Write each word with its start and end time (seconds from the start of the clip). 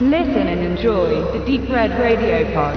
Listen 0.00 0.48
and 0.48 0.60
enjoy 0.60 1.22
the 1.32 1.44
Deep 1.46 1.70
Red 1.70 1.92
Radio 2.00 2.52
Pod. 2.52 2.76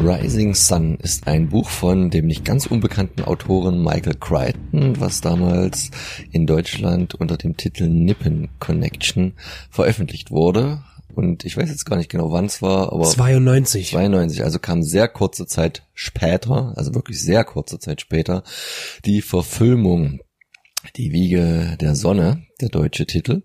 Rising 0.00 0.54
Sun 0.54 0.96
ist 1.02 1.26
ein 1.26 1.50
Buch 1.50 1.68
von 1.68 2.08
dem 2.08 2.26
nicht 2.28 2.46
ganz 2.46 2.64
unbekannten 2.64 3.24
Autoren 3.24 3.82
Michael 3.82 4.14
Crichton, 4.14 4.98
was 4.98 5.20
damals 5.20 5.90
in 6.32 6.46
Deutschland 6.46 7.14
unter 7.14 7.36
dem 7.36 7.58
Titel 7.58 7.88
Nippen 7.88 8.48
Connection 8.58 9.34
veröffentlicht 9.68 10.30
wurde. 10.30 10.78
Und 11.16 11.46
ich 11.46 11.56
weiß 11.56 11.70
jetzt 11.70 11.86
gar 11.86 11.96
nicht 11.96 12.10
genau, 12.10 12.30
wann 12.30 12.44
es 12.44 12.60
war, 12.60 12.92
aber 12.92 13.04
92. 13.04 13.88
92, 13.92 14.44
also 14.44 14.58
kam 14.58 14.82
sehr 14.82 15.08
kurze 15.08 15.46
Zeit 15.46 15.86
später, 15.94 16.74
also 16.76 16.94
wirklich 16.94 17.22
sehr 17.22 17.42
kurze 17.42 17.78
Zeit 17.78 18.02
später, 18.02 18.42
die 19.06 19.22
Verfilmung 19.22 20.20
Die 20.94 21.12
Wiege 21.12 21.78
der 21.80 21.94
Sonne, 21.94 22.44
der 22.60 22.68
deutsche 22.68 23.06
Titel, 23.06 23.44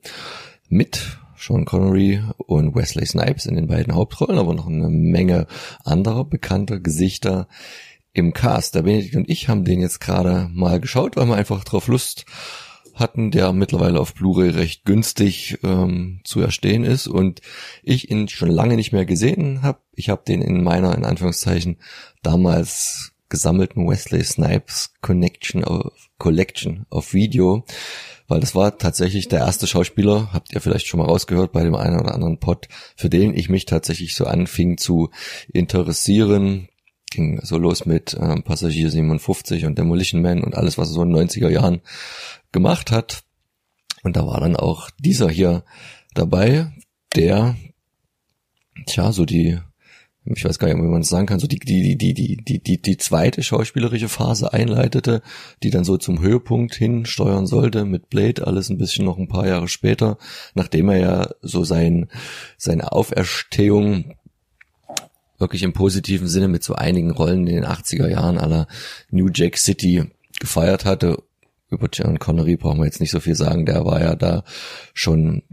mit 0.67 1.17
Sean 1.37 1.63
Connery 1.63 2.21
und 2.35 2.75
Wesley 2.75 3.05
Snipes 3.05 3.45
in 3.45 3.55
den 3.55 3.67
beiden 3.67 3.95
Hauptrollen, 3.95 4.37
aber 4.37 4.53
noch 4.53 4.67
eine 4.67 4.89
Menge 4.89 5.47
anderer 5.85 6.25
bekannter 6.25 6.81
Gesichter 6.81 7.47
im 8.11 8.33
Cast. 8.33 8.75
Der 8.75 8.81
Benedikt 8.81 9.15
und 9.15 9.29
ich 9.29 9.47
haben 9.47 9.63
den 9.63 9.79
jetzt 9.79 10.01
gerade 10.01 10.49
mal 10.51 10.81
geschaut, 10.81 11.15
weil 11.15 11.27
wir 11.27 11.35
einfach 11.35 11.63
drauf 11.63 11.87
Lust 11.87 12.25
hatten, 12.95 13.31
der 13.31 13.53
mittlerweile 13.53 13.99
auf 13.99 14.13
Blu-ray 14.13 14.49
recht 14.49 14.85
günstig 14.85 15.59
ähm, 15.63 16.21
zu 16.23 16.41
erstehen 16.41 16.83
ist 16.83 17.07
und 17.07 17.41
ich 17.83 18.11
ihn 18.11 18.27
schon 18.27 18.49
lange 18.49 18.75
nicht 18.75 18.91
mehr 18.91 19.05
gesehen 19.05 19.61
habe. 19.61 19.79
Ich 19.93 20.09
habe 20.09 20.23
den 20.27 20.41
in 20.41 20.63
meiner, 20.63 20.95
in 20.95 21.05
Anführungszeichen, 21.05 21.77
damals 22.23 23.13
gesammelten 23.29 23.87
Wesley 23.87 24.23
Snipes 24.23 24.93
Connection 25.01 25.63
auf, 25.63 25.93
Collection 26.17 26.85
auf 26.89 27.13
Video 27.13 27.65
weil 28.31 28.39
das 28.39 28.55
war 28.55 28.77
tatsächlich 28.77 29.27
der 29.27 29.39
erste 29.39 29.67
Schauspieler, 29.67 30.29
habt 30.31 30.53
ihr 30.53 30.61
vielleicht 30.61 30.87
schon 30.87 31.01
mal 31.01 31.05
rausgehört 31.05 31.51
bei 31.51 31.63
dem 31.63 31.75
einen 31.75 31.99
oder 31.99 32.13
anderen 32.13 32.39
Pod, 32.39 32.69
für 32.95 33.09
den 33.09 33.35
ich 33.35 33.49
mich 33.49 33.65
tatsächlich 33.65 34.15
so 34.15 34.23
anfing 34.23 34.77
zu 34.77 35.09
interessieren. 35.51 36.69
Ging 37.11 37.41
so 37.43 37.57
los 37.57 37.85
mit 37.85 38.17
ähm, 38.17 38.43
Passagier 38.43 38.89
57 38.89 39.65
und 39.65 39.77
Demolition 39.77 40.21
Man 40.21 40.45
und 40.45 40.55
alles, 40.55 40.77
was 40.77 40.87
so 40.87 41.03
in 41.03 41.11
den 41.11 41.27
90er 41.27 41.49
Jahren 41.49 41.81
gemacht 42.51 42.91
hat. 42.91 43.23
Und 44.03 44.15
da 44.15 44.25
war 44.25 44.39
dann 44.39 44.55
auch 44.55 44.89
dieser 44.99 45.29
hier 45.29 45.63
dabei, 46.13 46.71
der, 47.15 47.55
tja, 48.87 49.11
so 49.11 49.25
die 49.25 49.59
ich 50.23 50.45
weiß 50.45 50.59
gar 50.59 50.67
nicht, 50.67 50.77
wie 50.77 50.87
man 50.87 51.01
es 51.01 51.09
sagen 51.09 51.25
kann, 51.25 51.39
so 51.39 51.47
die, 51.47 51.57
die, 51.57 51.97
die, 51.97 52.13
die, 52.13 52.37
die, 52.37 52.59
die, 52.59 52.81
die 52.81 52.97
zweite 52.97 53.41
schauspielerische 53.41 54.07
Phase 54.07 54.53
einleitete, 54.53 55.23
die 55.63 55.71
dann 55.71 55.83
so 55.83 55.97
zum 55.97 56.21
Höhepunkt 56.21 56.75
hinsteuern 56.75 57.47
sollte 57.47 57.85
mit 57.85 58.09
Blade, 58.09 58.45
alles 58.45 58.69
ein 58.69 58.77
bisschen 58.77 59.05
noch 59.05 59.17
ein 59.17 59.27
paar 59.27 59.47
Jahre 59.47 59.67
später, 59.67 60.17
nachdem 60.53 60.89
er 60.89 60.97
ja 60.97 61.29
so 61.41 61.63
sein, 61.63 62.07
seine 62.57 62.91
Auferstehung 62.91 64.13
wirklich 65.39 65.63
im 65.63 65.73
positiven 65.73 66.27
Sinne 66.27 66.47
mit 66.47 66.63
so 66.63 66.75
einigen 66.75 67.09
Rollen 67.09 67.47
in 67.47 67.55
den 67.55 67.65
80er 67.65 68.07
Jahren 68.07 68.37
aller 68.37 68.67
New 69.09 69.29
Jack 69.33 69.57
City 69.57 70.03
gefeiert 70.39 70.85
hatte. 70.85 71.23
Über 71.71 71.89
John 71.91 72.19
Connery 72.19 72.57
brauchen 72.57 72.79
wir 72.79 72.85
jetzt 72.85 72.99
nicht 72.99 73.11
so 73.11 73.19
viel 73.19 73.35
sagen, 73.35 73.65
der 73.65 73.85
war 73.85 74.01
ja 74.01 74.15
da 74.15 74.43
schon 74.93 75.43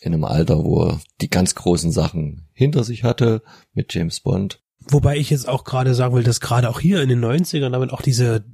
in 0.00 0.14
einem 0.14 0.24
Alter, 0.24 0.64
wo 0.64 0.84
er 0.84 1.00
die 1.20 1.30
ganz 1.30 1.54
großen 1.54 1.92
Sachen 1.92 2.48
hinter 2.52 2.82
sich 2.84 3.04
hatte 3.04 3.42
mit 3.74 3.94
James 3.94 4.20
Bond. 4.20 4.60
Wobei 4.88 5.16
ich 5.16 5.30
jetzt 5.30 5.48
auch 5.48 5.64
gerade 5.64 5.94
sagen 5.94 6.14
will, 6.14 6.22
dass 6.22 6.40
gerade 6.40 6.68
auch 6.68 6.80
hier 6.80 7.02
in 7.02 7.08
den 7.08 7.24
90ern 7.24 7.70
damit 7.70 7.92
auch 7.92 8.02
diese 8.02 8.44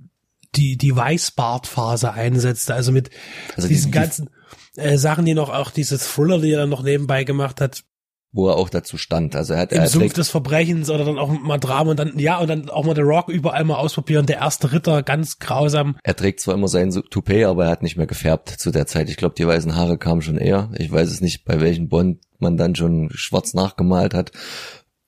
die 0.54 0.76
die 0.76 0.94
Weißbart-Phase 0.94 2.12
einsetzte, 2.12 2.74
also 2.74 2.92
mit 2.92 3.10
also 3.56 3.68
diesen 3.68 3.90
die, 3.90 3.98
ganzen 3.98 4.30
äh, 4.76 4.98
Sachen, 4.98 5.24
die 5.24 5.34
noch 5.34 5.48
auch 5.48 5.70
dieses 5.70 6.06
Thriller, 6.06 6.40
die 6.40 6.52
er 6.52 6.60
dann 6.60 6.68
noch 6.68 6.82
nebenbei 6.82 7.24
gemacht 7.24 7.60
hat, 7.60 7.84
wo 8.32 8.48
er 8.48 8.56
auch 8.56 8.70
dazu 8.70 8.96
stand. 8.96 9.36
Also 9.36 9.52
er 9.52 9.60
hat 9.60 9.72
im 9.72 9.80
er 9.80 9.88
Sumpf 9.88 10.14
des 10.14 10.30
Verbrechens 10.30 10.88
oder 10.88 11.04
dann 11.04 11.18
auch 11.18 11.28
mal 11.28 11.58
Drama 11.58 11.90
und 11.90 11.98
dann 11.98 12.18
ja 12.18 12.38
und 12.38 12.48
dann 12.48 12.70
auch 12.70 12.84
mal 12.84 12.96
The 12.96 13.02
Rock 13.02 13.28
überall 13.28 13.64
mal 13.64 13.76
ausprobieren. 13.76 14.24
Der 14.24 14.38
erste 14.38 14.72
Ritter 14.72 15.02
ganz 15.02 15.38
grausam. 15.38 15.96
Er 16.02 16.16
trägt 16.16 16.40
zwar 16.40 16.54
immer 16.54 16.68
sein 16.68 16.90
Toupet, 16.90 17.44
aber 17.44 17.66
er 17.66 17.70
hat 17.70 17.82
nicht 17.82 17.98
mehr 17.98 18.06
gefärbt 18.06 18.48
zu 18.48 18.70
der 18.70 18.86
Zeit. 18.86 19.10
Ich 19.10 19.18
glaube, 19.18 19.34
die 19.36 19.46
weißen 19.46 19.76
Haare 19.76 19.98
kamen 19.98 20.22
schon 20.22 20.38
eher. 20.38 20.70
Ich 20.78 20.90
weiß 20.90 21.10
es 21.10 21.20
nicht, 21.20 21.44
bei 21.44 21.60
welchen 21.60 21.88
Bond 21.88 22.20
man 22.38 22.56
dann 22.56 22.74
schon 22.74 23.10
schwarz 23.12 23.52
nachgemalt 23.52 24.14
hat 24.14 24.32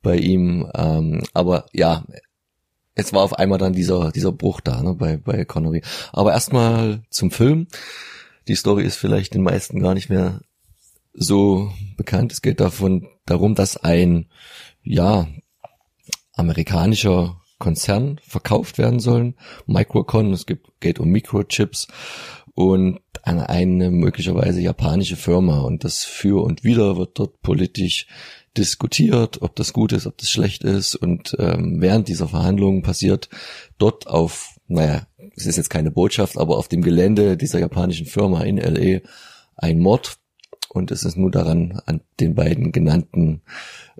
bei 0.02 0.16
ihm. 0.16 0.70
Ähm, 0.74 1.22
aber 1.32 1.64
ja, 1.72 2.04
es 2.94 3.14
war 3.14 3.22
auf 3.22 3.38
einmal 3.38 3.58
dann 3.58 3.72
dieser 3.72 4.12
dieser 4.12 4.32
Bruch 4.32 4.60
da 4.60 4.82
ne, 4.82 4.94
bei 4.94 5.16
bei 5.16 5.46
Connery. 5.46 5.82
Aber 6.12 6.32
erstmal 6.32 7.02
zum 7.08 7.30
Film. 7.30 7.68
Die 8.48 8.54
Story 8.54 8.84
ist 8.84 8.96
vielleicht 8.96 9.32
den 9.32 9.42
meisten 9.42 9.80
gar 9.80 9.94
nicht 9.94 10.10
mehr 10.10 10.42
so 11.14 11.72
bekannt. 11.96 12.32
Es 12.32 12.42
geht 12.42 12.60
davon 12.60 13.08
darum, 13.26 13.54
dass 13.54 13.76
ein 13.76 14.26
ja 14.82 15.28
amerikanischer 16.34 17.40
Konzern 17.58 18.20
verkauft 18.26 18.78
werden 18.78 19.00
sollen. 19.00 19.36
Microcon, 19.66 20.32
es 20.32 20.46
gibt, 20.46 20.80
geht 20.80 20.98
um 20.98 21.08
Microchips 21.08 21.86
und 22.54 23.00
eine, 23.22 23.48
eine 23.48 23.90
möglicherweise 23.90 24.60
japanische 24.60 25.16
Firma 25.16 25.60
und 25.60 25.84
das 25.84 26.04
für 26.04 26.42
und 26.42 26.64
wieder 26.64 26.96
wird 26.96 27.18
dort 27.18 27.40
politisch 27.40 28.06
diskutiert, 28.56 29.42
ob 29.42 29.56
das 29.56 29.72
gut 29.72 29.92
ist, 29.92 30.06
ob 30.06 30.16
das 30.18 30.30
schlecht 30.30 30.62
ist 30.62 30.94
und 30.94 31.34
ähm, 31.38 31.80
während 31.80 32.08
dieser 32.08 32.28
Verhandlungen 32.28 32.82
passiert 32.82 33.28
dort 33.78 34.06
auf, 34.06 34.56
naja, 34.68 35.06
es 35.36 35.46
ist 35.46 35.56
jetzt 35.56 35.70
keine 35.70 35.90
Botschaft, 35.90 36.38
aber 36.38 36.58
auf 36.58 36.68
dem 36.68 36.82
Gelände 36.82 37.36
dieser 37.36 37.58
japanischen 37.58 38.06
Firma 38.06 38.42
in 38.42 38.58
LA 38.58 39.00
ein 39.56 39.80
Mord 39.80 40.18
und 40.74 40.90
es 40.90 41.04
ist 41.04 41.16
nur 41.16 41.30
daran, 41.30 41.80
an 41.86 42.00
den 42.20 42.34
beiden 42.34 42.72
genannten 42.72 43.42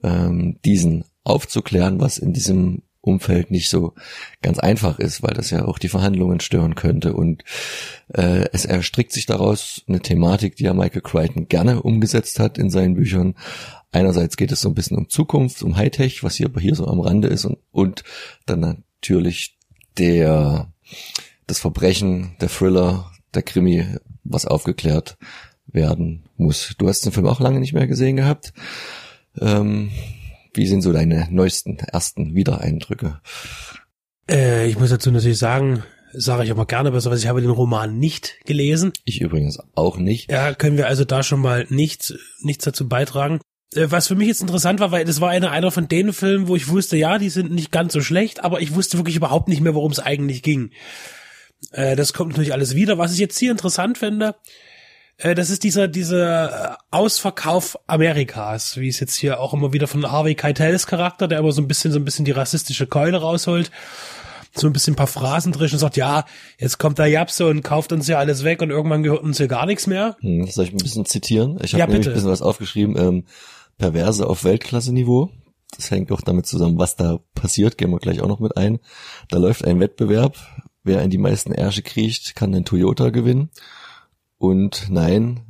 ähm, 0.02 0.58
diesen 0.64 1.04
aufzuklären, 1.22 2.00
was 2.00 2.18
in 2.18 2.32
diesem 2.32 2.82
Umfeld 3.00 3.50
nicht 3.50 3.70
so 3.70 3.94
ganz 4.42 4.58
einfach 4.58 4.98
ist, 4.98 5.22
weil 5.22 5.34
das 5.34 5.50
ja 5.50 5.64
auch 5.66 5.78
die 5.78 5.88
Verhandlungen 5.88 6.40
stören 6.40 6.74
könnte. 6.74 7.12
Und 7.12 7.44
äh, 8.08 8.46
es 8.52 8.64
erstrickt 8.64 9.12
sich 9.12 9.26
daraus 9.26 9.82
eine 9.86 10.00
Thematik, 10.00 10.56
die 10.56 10.64
ja 10.64 10.74
Michael 10.74 11.02
Crichton 11.02 11.48
gerne 11.48 11.82
umgesetzt 11.82 12.40
hat 12.40 12.58
in 12.58 12.70
seinen 12.70 12.94
Büchern. 12.94 13.34
Einerseits 13.92 14.36
geht 14.36 14.52
es 14.52 14.60
so 14.60 14.68
ein 14.68 14.74
bisschen 14.74 14.96
um 14.96 15.08
Zukunft, 15.08 15.62
um 15.62 15.76
Hightech, 15.76 16.24
was 16.24 16.34
hier, 16.34 16.50
hier 16.58 16.74
so 16.74 16.86
am 16.86 17.00
Rande 17.00 17.28
ist 17.28 17.44
und, 17.44 17.58
und 17.70 18.02
dann 18.46 18.60
natürlich 18.60 19.56
der 19.98 20.72
das 21.46 21.58
Verbrechen, 21.60 22.36
der 22.40 22.48
Thriller, 22.48 23.12
der 23.34 23.42
Krimi, 23.42 23.86
was 24.24 24.46
aufgeklärt 24.46 25.18
werden 25.66 26.24
muss. 26.36 26.74
Du 26.78 26.88
hast 26.88 27.04
den 27.04 27.12
Film 27.12 27.26
auch 27.26 27.40
lange 27.40 27.60
nicht 27.60 27.72
mehr 27.72 27.86
gesehen 27.86 28.16
gehabt. 28.16 28.52
Ähm, 29.40 29.90
wie 30.52 30.66
sind 30.66 30.82
so 30.82 30.92
deine 30.92 31.28
neuesten 31.30 31.78
ersten 31.78 32.34
Wiedereindrücke? 32.34 33.20
Äh, 34.30 34.68
ich 34.68 34.78
muss 34.78 34.90
dazu 34.90 35.10
natürlich 35.10 35.38
sagen, 35.38 35.82
sage 36.12 36.44
ich 36.44 36.50
aber 36.50 36.66
gerne 36.66 36.92
besser, 36.92 37.10
weil 37.10 37.18
ich 37.18 37.26
habe 37.26 37.40
den 37.40 37.50
Roman 37.50 37.98
nicht 37.98 38.36
gelesen. 38.44 38.92
Ich 39.04 39.20
übrigens 39.20 39.58
auch 39.74 39.96
nicht. 39.98 40.30
Ja, 40.30 40.54
können 40.54 40.76
wir 40.76 40.86
also 40.86 41.04
da 41.04 41.22
schon 41.22 41.40
mal 41.40 41.66
nichts, 41.68 42.14
nichts 42.40 42.64
dazu 42.64 42.88
beitragen. 42.88 43.40
Äh, 43.74 43.90
was 43.90 44.08
für 44.08 44.14
mich 44.14 44.28
jetzt 44.28 44.42
interessant 44.42 44.80
war, 44.80 44.92
weil 44.92 45.04
das 45.04 45.20
war 45.20 45.30
einer, 45.30 45.50
einer 45.50 45.70
von 45.70 45.88
den 45.88 46.12
Filmen, 46.12 46.48
wo 46.48 46.56
ich 46.56 46.68
wusste, 46.68 46.96
ja, 46.96 47.18
die 47.18 47.30
sind 47.30 47.52
nicht 47.52 47.72
ganz 47.72 47.92
so 47.92 48.00
schlecht, 48.00 48.44
aber 48.44 48.60
ich 48.60 48.74
wusste 48.74 48.98
wirklich 48.98 49.16
überhaupt 49.16 49.48
nicht 49.48 49.60
mehr, 49.60 49.74
worum 49.74 49.92
es 49.92 50.00
eigentlich 50.00 50.42
ging. 50.42 50.70
Äh, 51.72 51.96
das 51.96 52.12
kommt 52.12 52.30
natürlich 52.30 52.52
alles 52.52 52.74
wieder. 52.74 52.98
Was 52.98 53.12
ich 53.12 53.18
jetzt 53.18 53.38
hier 53.38 53.50
interessant 53.50 53.98
finde, 53.98 54.36
das 55.18 55.50
ist 55.50 55.62
dieser, 55.62 55.88
dieser 55.88 56.72
äh, 56.72 56.76
Ausverkauf 56.90 57.78
Amerikas, 57.86 58.76
wie 58.78 58.88
es 58.88 58.98
jetzt 59.00 59.14
hier 59.14 59.40
auch 59.40 59.54
immer 59.54 59.72
wieder 59.72 59.86
von 59.86 60.10
Harvey 60.10 60.34
Keitels 60.34 60.86
Charakter, 60.86 61.28
der 61.28 61.38
immer 61.38 61.52
so 61.52 61.62
ein 61.62 61.68
bisschen, 61.68 61.92
so 61.92 61.98
ein 61.98 62.04
bisschen 62.04 62.24
die 62.24 62.32
rassistische 62.32 62.86
Keule 62.86 63.18
rausholt, 63.18 63.70
so 64.54 64.66
ein 64.66 64.72
bisschen 64.72 64.94
ein 64.94 64.96
paar 64.96 65.06
Phrasen 65.06 65.52
drin 65.52 65.70
und 65.72 65.78
sagt, 65.78 65.96
ja, 65.96 66.24
jetzt 66.58 66.78
kommt 66.78 66.98
der 66.98 67.06
Japse 67.06 67.46
und 67.46 67.62
kauft 67.62 67.92
uns 67.92 68.08
ja 68.08 68.18
alles 68.18 68.44
weg 68.44 68.60
und 68.60 68.70
irgendwann 68.70 69.02
gehört 69.02 69.22
uns 69.22 69.38
hier 69.38 69.48
gar 69.48 69.66
nichts 69.66 69.86
mehr. 69.86 70.16
Hm, 70.20 70.46
soll 70.48 70.64
ich 70.64 70.72
ein 70.72 70.78
bisschen 70.78 71.06
zitieren? 71.06 71.58
Ich 71.62 71.74
habe 71.74 71.80
ja, 71.80 71.86
nämlich 71.86 72.08
ein 72.08 72.14
bisschen 72.14 72.30
was 72.30 72.42
aufgeschrieben, 72.42 72.96
ähm, 72.98 73.24
Perverse 73.78 74.26
auf 74.26 74.44
Weltklasse-Niveau. 74.44 75.30
Das 75.76 75.90
hängt 75.90 76.10
auch 76.12 76.20
damit 76.20 76.46
zusammen, 76.46 76.78
was 76.78 76.96
da 76.96 77.20
passiert, 77.34 77.78
gehen 77.78 77.90
wir 77.90 77.98
gleich 77.98 78.20
auch 78.20 78.28
noch 78.28 78.40
mit 78.40 78.56
ein. 78.56 78.78
Da 79.30 79.38
läuft 79.38 79.64
ein 79.64 79.80
Wettbewerb, 79.80 80.36
wer 80.84 81.02
in 81.02 81.10
die 81.10 81.18
meisten 81.18 81.52
Ärsche 81.52 81.82
kriecht, 81.82 82.36
kann 82.36 82.52
den 82.52 82.64
Toyota 82.64 83.10
gewinnen. 83.10 83.50
Und 84.44 84.88
nein, 84.90 85.40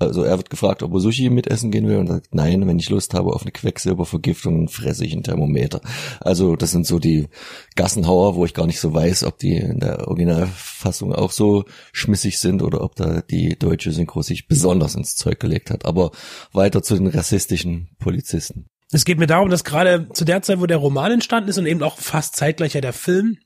also 0.00 0.22
er 0.22 0.38
wird 0.38 0.48
gefragt, 0.48 0.82
ob 0.82 0.94
er 0.94 1.00
Sushi 1.00 1.28
mitessen 1.28 1.70
gehen 1.70 1.86
will 1.86 1.98
und 1.98 2.06
sagt, 2.06 2.34
nein, 2.34 2.66
wenn 2.66 2.78
ich 2.78 2.88
Lust 2.88 3.12
habe 3.12 3.34
auf 3.34 3.42
eine 3.42 3.50
Quecksilbervergiftung, 3.50 4.68
fresse 4.68 5.04
ich 5.04 5.12
ein 5.12 5.22
Thermometer. 5.22 5.82
Also 6.20 6.56
das 6.56 6.70
sind 6.70 6.86
so 6.86 6.98
die 6.98 7.28
Gassenhauer, 7.76 8.36
wo 8.36 8.46
ich 8.46 8.54
gar 8.54 8.66
nicht 8.66 8.80
so 8.80 8.94
weiß, 8.94 9.24
ob 9.24 9.38
die 9.38 9.56
in 9.56 9.80
der 9.80 10.08
Originalfassung 10.08 11.12
auch 11.14 11.30
so 11.30 11.64
schmissig 11.92 12.38
sind 12.38 12.62
oder 12.62 12.82
ob 12.82 12.96
da 12.96 13.20
die 13.20 13.58
deutsche 13.58 13.92
Synchro 13.92 14.22
sich 14.22 14.48
besonders 14.48 14.94
ins 14.94 15.14
Zeug 15.14 15.40
gelegt 15.40 15.70
hat. 15.70 15.84
Aber 15.84 16.12
weiter 16.52 16.82
zu 16.82 16.94
den 16.94 17.08
rassistischen 17.08 17.90
Polizisten. 17.98 18.66
Es 18.90 19.04
geht 19.04 19.18
mir 19.18 19.26
darum, 19.26 19.50
dass 19.50 19.64
gerade 19.64 20.08
zu 20.14 20.24
der 20.24 20.40
Zeit, 20.40 20.60
wo 20.60 20.66
der 20.66 20.78
Roman 20.78 21.12
entstanden 21.12 21.50
ist 21.50 21.58
und 21.58 21.66
eben 21.66 21.82
auch 21.82 21.98
fast 21.98 22.36
zeitgleich 22.36 22.72
ja 22.72 22.80
der 22.80 22.94
Film, 22.94 23.36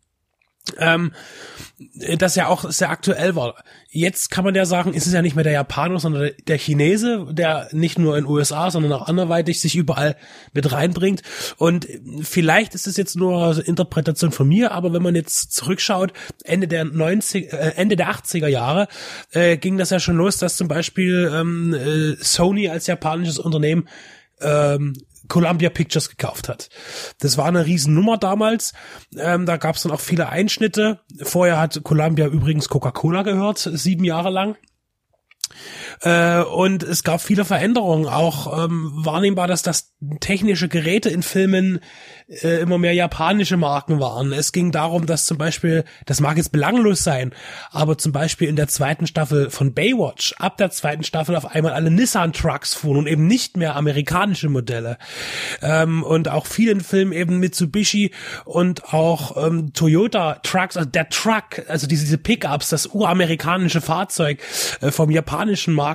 ähm, 0.79 1.13
das 2.19 2.37
ja 2.37 2.47
auch 2.47 2.71
sehr 2.71 2.91
aktuell 2.91 3.35
war. 3.35 3.63
Jetzt 3.91 4.31
kann 4.31 4.45
man 4.45 4.55
ja 4.55 4.65
sagen, 4.65 4.95
ist 4.95 5.07
es 5.07 5.13
ja 5.13 5.21
nicht 5.21 5.35
mehr 5.35 5.45
der 5.45 5.53
Japaner, 5.53 5.99
sondern 5.99 6.31
der 6.47 6.59
Chinese, 6.59 7.27
der 7.31 7.69
nicht 7.73 7.99
nur 7.99 8.17
in 8.17 8.27
USA, 8.27 8.71
sondern 8.71 8.93
auch 8.93 9.09
anderweitig 9.09 9.61
sich 9.61 9.75
überall 9.75 10.17
mit 10.53 10.71
reinbringt. 10.71 11.23
Und 11.57 11.87
vielleicht 12.23 12.75
ist 12.75 12.87
es 12.87 12.97
jetzt 12.97 13.17
nur 13.17 13.67
Interpretation 13.67 14.31
von 14.31 14.49
mir, 14.49 14.73
aber 14.73 14.93
wenn 14.93 15.03
man 15.03 15.15
jetzt 15.15 15.53
zurückschaut, 15.53 16.13
Ende 16.45 16.69
der 16.69 16.85
90, 16.85 17.53
äh, 17.53 17.57
Ende 17.77 17.97
der 17.97 18.11
80er 18.11 18.49
Jahre 18.49 18.89
äh, 19.33 19.57
ging 19.57 19.77
das 19.77 19.91
ja 19.91 20.01
schon 20.01 20.17
los, 20.17 20.39
dass 20.39 20.57
zum 20.57 20.69
Beispiel 20.69 21.31
ähm, 21.35 21.75
äh, 21.75 22.17
Sony 22.23 22.69
als 22.69 22.87
japanisches 22.87 23.39
Unternehmen 23.39 23.89
ähm, 24.43 24.95
Columbia 25.29 25.71
Pictures 25.71 26.11
gekauft 26.11 26.49
hat. 26.49 26.69
Das 27.21 27.39
war 27.39 27.47
eine 27.47 27.65
Riesennummer 27.65 28.19
damals. 28.19 28.73
Ähm, 29.17 29.47
da 29.47 29.57
gab 29.57 29.77
es 29.77 29.83
dann 29.83 29.93
auch 29.93 30.01
viele 30.01 30.29
Einschnitte. 30.29 31.01
Vorher 31.23 31.59
hat 31.59 31.81
Columbia 31.85 32.27
übrigens 32.27 32.69
Coca-Cola 32.69 33.23
gehört, 33.23 33.59
sieben 33.59 34.05
Jahre 34.05 34.31
lang. 34.31 34.57
Äh, 36.03 36.43
und 36.43 36.83
es 36.83 37.05
gab 37.05 37.21
viele 37.21 37.45
Veränderungen, 37.45 38.07
auch 38.07 38.65
ähm, 38.65 38.91
wahrnehmbar, 38.95 39.47
dass 39.47 39.63
das 39.63 39.93
technische 40.21 40.69
Geräte 40.69 41.09
in 41.09 41.23
Filmen 41.23 41.79
äh, 42.29 42.61
immer 42.61 42.79
mehr 42.79 42.93
japanische 42.93 43.57
Marken 43.57 44.01
waren. 44.01 44.33
Es 44.33 44.53
ging 44.53 44.73
darum, 44.73 45.07
dass 45.07 45.27
zum 45.27 45.39
Beispiel, 45.39 45.85
das 46.07 46.21
mag 46.21 46.37
jetzt 46.37 46.51
belanglos 46.51 47.05
sein, 47.05 47.33
aber 47.71 47.99
zum 47.99 48.11
Beispiel 48.11 48.49
in 48.49 48.57
der 48.57 48.67
zweiten 48.69 49.07
Staffel 49.07 49.51
von 49.51 49.75
Baywatch, 49.75 50.35
ab 50.39 50.57
der 50.57 50.71
zweiten 50.71 51.05
Staffel 51.05 51.37
auf 51.37 51.47
einmal 51.47 51.73
alle 51.73 51.91
Nissan-Trucks 51.91 52.75
fuhren 52.75 52.99
und 52.99 53.07
eben 53.07 53.27
nicht 53.27 53.57
mehr 53.57 53.77
amerikanische 53.77 54.49
Modelle. 54.49 54.99
Ähm, 55.61 56.03
und 56.03 56.29
auch 56.29 56.47
vielen 56.47 56.81
Filmen 56.81 57.13
eben 57.13 57.39
Mitsubishi 57.39 58.13
und 58.45 58.93
auch 58.93 59.47
ähm, 59.47 59.73
Toyota 59.73 60.41
Trucks, 60.43 60.77
also 60.77 60.89
der 60.89 61.09
Truck, 61.11 61.63
also 61.69 61.87
diese, 61.87 62.05
diese 62.05 62.19
Pickups, 62.19 62.71
das 62.71 62.87
uramerikanische 62.87 63.81
Fahrzeug 63.81 64.41
äh, 64.81 64.91
vom 64.91 65.11
japanischen 65.11 65.75
Markt 65.75 65.92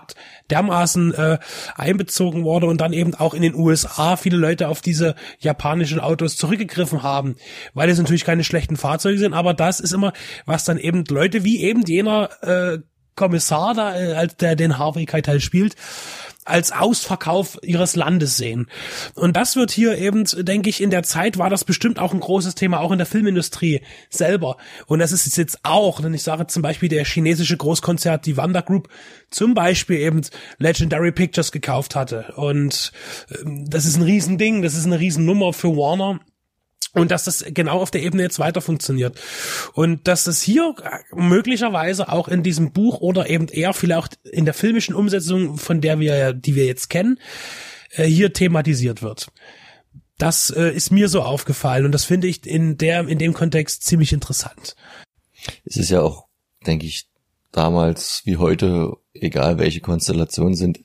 dermaßen 0.49 1.13
äh, 1.13 1.39
einbezogen 1.75 2.43
wurde 2.43 2.67
und 2.67 2.81
dann 2.81 2.93
eben 2.93 3.15
auch 3.15 3.33
in 3.33 3.41
den 3.41 3.55
USA 3.55 4.15
viele 4.15 4.37
Leute 4.37 4.67
auf 4.67 4.81
diese 4.81 5.15
japanischen 5.39 5.99
Autos 5.99 6.37
zurückgegriffen 6.37 7.03
haben, 7.03 7.35
weil 7.73 7.89
es 7.89 7.97
natürlich 7.97 8.25
keine 8.25 8.43
schlechten 8.43 8.77
Fahrzeuge 8.77 9.19
sind, 9.19 9.33
aber 9.33 9.53
das 9.53 9.79
ist 9.79 9.93
immer, 9.93 10.13
was 10.45 10.63
dann 10.63 10.77
eben 10.77 11.03
Leute 11.09 11.43
wie 11.43 11.61
eben 11.61 11.83
jener 11.85 12.29
äh, 12.41 12.79
Kommissar 13.17 13.73
da, 13.73 13.95
äh, 13.95 14.27
der 14.39 14.55
den 14.55 14.77
Harvey 14.77 15.05
Keitel 15.05 15.41
spielt, 15.41 15.75
als 16.47 16.71
Ausverkauf 16.71 17.57
ihres 17.61 17.95
Landes 17.95 18.37
sehen. 18.37 18.67
Und 19.15 19.35
das 19.35 19.55
wird 19.55 19.71
hier 19.71 19.97
eben, 19.97 20.23
denke 20.23 20.69
ich, 20.69 20.81
in 20.81 20.89
der 20.89 21.03
Zeit 21.03 21.37
war 21.37 21.49
das 21.49 21.63
bestimmt 21.63 21.99
auch 21.99 22.13
ein 22.13 22.19
großes 22.19 22.55
Thema, 22.55 22.79
auch 22.79 22.91
in 22.91 22.97
der 22.97 23.07
Filmindustrie 23.07 23.81
selber. 24.09 24.57
Und 24.85 24.99
das 24.99 25.11
ist 25.11 25.37
jetzt 25.37 25.59
auch, 25.63 26.01
denn 26.01 26.13
ich 26.13 26.23
sage 26.23 26.47
zum 26.47 26.61
Beispiel 26.61 26.89
der 26.89 27.05
chinesische 27.05 27.57
Großkonzert, 27.57 28.25
die 28.25 28.37
Wanda 28.37 28.61
Group, 28.61 28.89
zum 29.29 29.53
Beispiel 29.53 29.97
eben 29.97 30.21
Legendary 30.57 31.11
Pictures 31.11 31.51
gekauft 31.51 31.95
hatte. 31.95 32.33
Und 32.35 32.91
ähm, 33.41 33.69
das 33.69 33.85
ist 33.85 33.97
ein 33.97 34.03
Riesending, 34.03 34.61
das 34.61 34.75
ist 34.75 34.85
eine 34.85 34.99
Riesennummer 34.99 35.53
für 35.53 35.75
Warner. 35.75 36.19
Und 36.97 37.11
dass 37.11 37.23
das 37.23 37.45
genau 37.47 37.79
auf 37.79 37.91
der 37.91 38.03
Ebene 38.03 38.23
jetzt 38.23 38.39
weiter 38.39 38.61
funktioniert. 38.61 39.19
Und 39.73 40.07
dass 40.07 40.23
das 40.23 40.41
hier 40.41 40.75
möglicherweise 41.13 42.09
auch 42.09 42.27
in 42.27 42.43
diesem 42.43 42.71
Buch 42.71 42.99
oder 42.99 43.29
eben 43.29 43.47
eher 43.47 43.73
vielleicht 43.73 44.19
in 44.23 44.45
der 44.45 44.53
filmischen 44.53 44.95
Umsetzung, 44.95 45.57
von 45.57 45.81
der 45.81 45.99
wir, 45.99 46.33
die 46.33 46.55
wir 46.55 46.65
jetzt 46.65 46.89
kennen, 46.89 47.19
äh, 47.91 48.05
hier 48.05 48.33
thematisiert 48.33 49.01
wird. 49.01 49.27
Das 50.17 50.49
äh, 50.49 50.71
ist 50.71 50.91
mir 50.91 51.09
so 51.09 51.21
aufgefallen 51.21 51.85
und 51.85 51.91
das 51.91 52.03
finde 52.03 52.27
ich 52.27 52.45
in 52.45 52.77
der, 52.77 53.07
in 53.07 53.19
dem 53.19 53.33
Kontext 53.33 53.83
ziemlich 53.83 54.13
interessant. 54.13 54.75
Es 55.63 55.77
ist 55.77 55.89
ja 55.89 56.01
auch, 56.01 56.27
denke 56.65 56.85
ich, 56.85 57.07
damals 57.51 58.21
wie 58.25 58.37
heute, 58.37 58.93
egal 59.13 59.59
welche 59.59 59.79
Konstellationen 59.79 60.55
sind, 60.55 60.79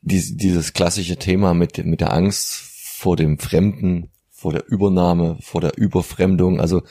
dieses 0.00 0.74
klassische 0.74 1.16
Thema 1.16 1.54
mit, 1.54 1.78
mit 1.84 2.00
der 2.00 2.12
Angst 2.12 2.52
vor 2.98 3.16
dem 3.16 3.38
Fremden, 3.38 4.10
vor 4.44 4.52
der 4.52 4.68
Übernahme, 4.68 5.38
vor 5.40 5.62
der 5.62 5.78
Überfremdung. 5.78 6.60
Also 6.60 6.82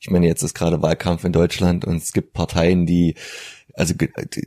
ich 0.00 0.08
meine, 0.08 0.26
jetzt 0.26 0.42
ist 0.42 0.54
gerade 0.54 0.80
Wahlkampf 0.80 1.22
in 1.24 1.34
Deutschland 1.34 1.84
und 1.84 1.98
es 1.98 2.14
gibt 2.14 2.32
Parteien, 2.32 2.86
die 2.86 3.14
also 3.74 3.92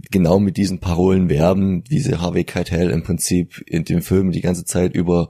genau 0.09 0.39
mit 0.39 0.57
diesen 0.57 0.79
Parolen 0.79 1.29
werben, 1.29 1.83
wie 1.87 1.99
sie 1.99 2.19
Harvey 2.19 2.45
Keitel 2.45 2.89
im 2.89 3.03
Prinzip 3.03 3.63
in 3.67 3.85
dem 3.85 4.01
Film 4.01 4.31
die 4.31 4.41
ganze 4.41 4.65
Zeit 4.65 4.95
über 4.95 5.29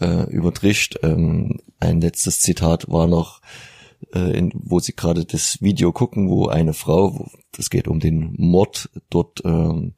äh, 0.00 0.30
übertrischt. 0.30 0.96
Ähm, 1.02 1.58
ein 1.80 2.00
letztes 2.00 2.38
Zitat 2.38 2.88
war 2.88 3.08
noch, 3.08 3.40
äh, 4.14 4.38
in, 4.38 4.52
wo 4.54 4.78
sie 4.78 4.94
gerade 4.94 5.24
das 5.24 5.60
Video 5.60 5.90
gucken, 5.90 6.30
wo 6.30 6.46
eine 6.46 6.72
Frau, 6.72 7.32
das 7.50 7.68
geht 7.68 7.88
um 7.88 7.98
den 7.98 8.32
Mord, 8.38 8.90
dort 9.10 9.42
ähm, 9.44 9.94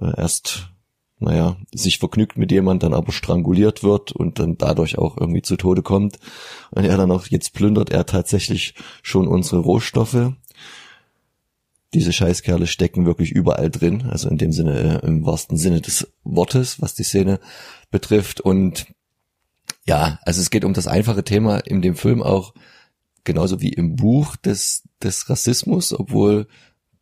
äh, 0.00 0.10
erst 0.16 0.71
naja, 1.22 1.56
sich 1.72 1.98
vergnügt 1.98 2.36
mit 2.36 2.50
jemand, 2.52 2.82
dann 2.82 2.94
aber 2.94 3.12
stranguliert 3.12 3.82
wird 3.82 4.12
und 4.12 4.38
dann 4.38 4.58
dadurch 4.58 4.98
auch 4.98 5.16
irgendwie 5.16 5.42
zu 5.42 5.56
Tode 5.56 5.82
kommt. 5.82 6.18
Und 6.70 6.84
er 6.84 6.96
dann 6.96 7.10
auch, 7.10 7.26
jetzt 7.26 7.54
plündert 7.54 7.90
er 7.90 8.06
tatsächlich 8.06 8.74
schon 9.02 9.28
unsere 9.28 9.60
Rohstoffe. 9.60 10.32
Diese 11.94 12.12
Scheißkerle 12.12 12.66
stecken 12.66 13.06
wirklich 13.06 13.32
überall 13.32 13.70
drin, 13.70 14.08
also 14.10 14.28
in 14.28 14.38
dem 14.38 14.52
Sinne, 14.52 15.02
äh, 15.02 15.06
im 15.06 15.26
wahrsten 15.26 15.56
Sinne 15.56 15.80
des 15.80 16.08
Wortes, 16.24 16.80
was 16.80 16.94
die 16.94 17.04
Szene 17.04 17.38
betrifft. 17.90 18.40
Und 18.40 18.86
ja, 19.86 20.18
also 20.22 20.40
es 20.40 20.50
geht 20.50 20.64
um 20.64 20.72
das 20.72 20.86
einfache 20.86 21.24
Thema 21.24 21.58
in 21.58 21.82
dem 21.82 21.94
Film 21.94 22.22
auch, 22.22 22.54
genauso 23.24 23.60
wie 23.60 23.72
im 23.72 23.96
Buch 23.96 24.36
des, 24.36 24.84
des 25.02 25.28
Rassismus, 25.28 25.92
obwohl, 25.92 26.48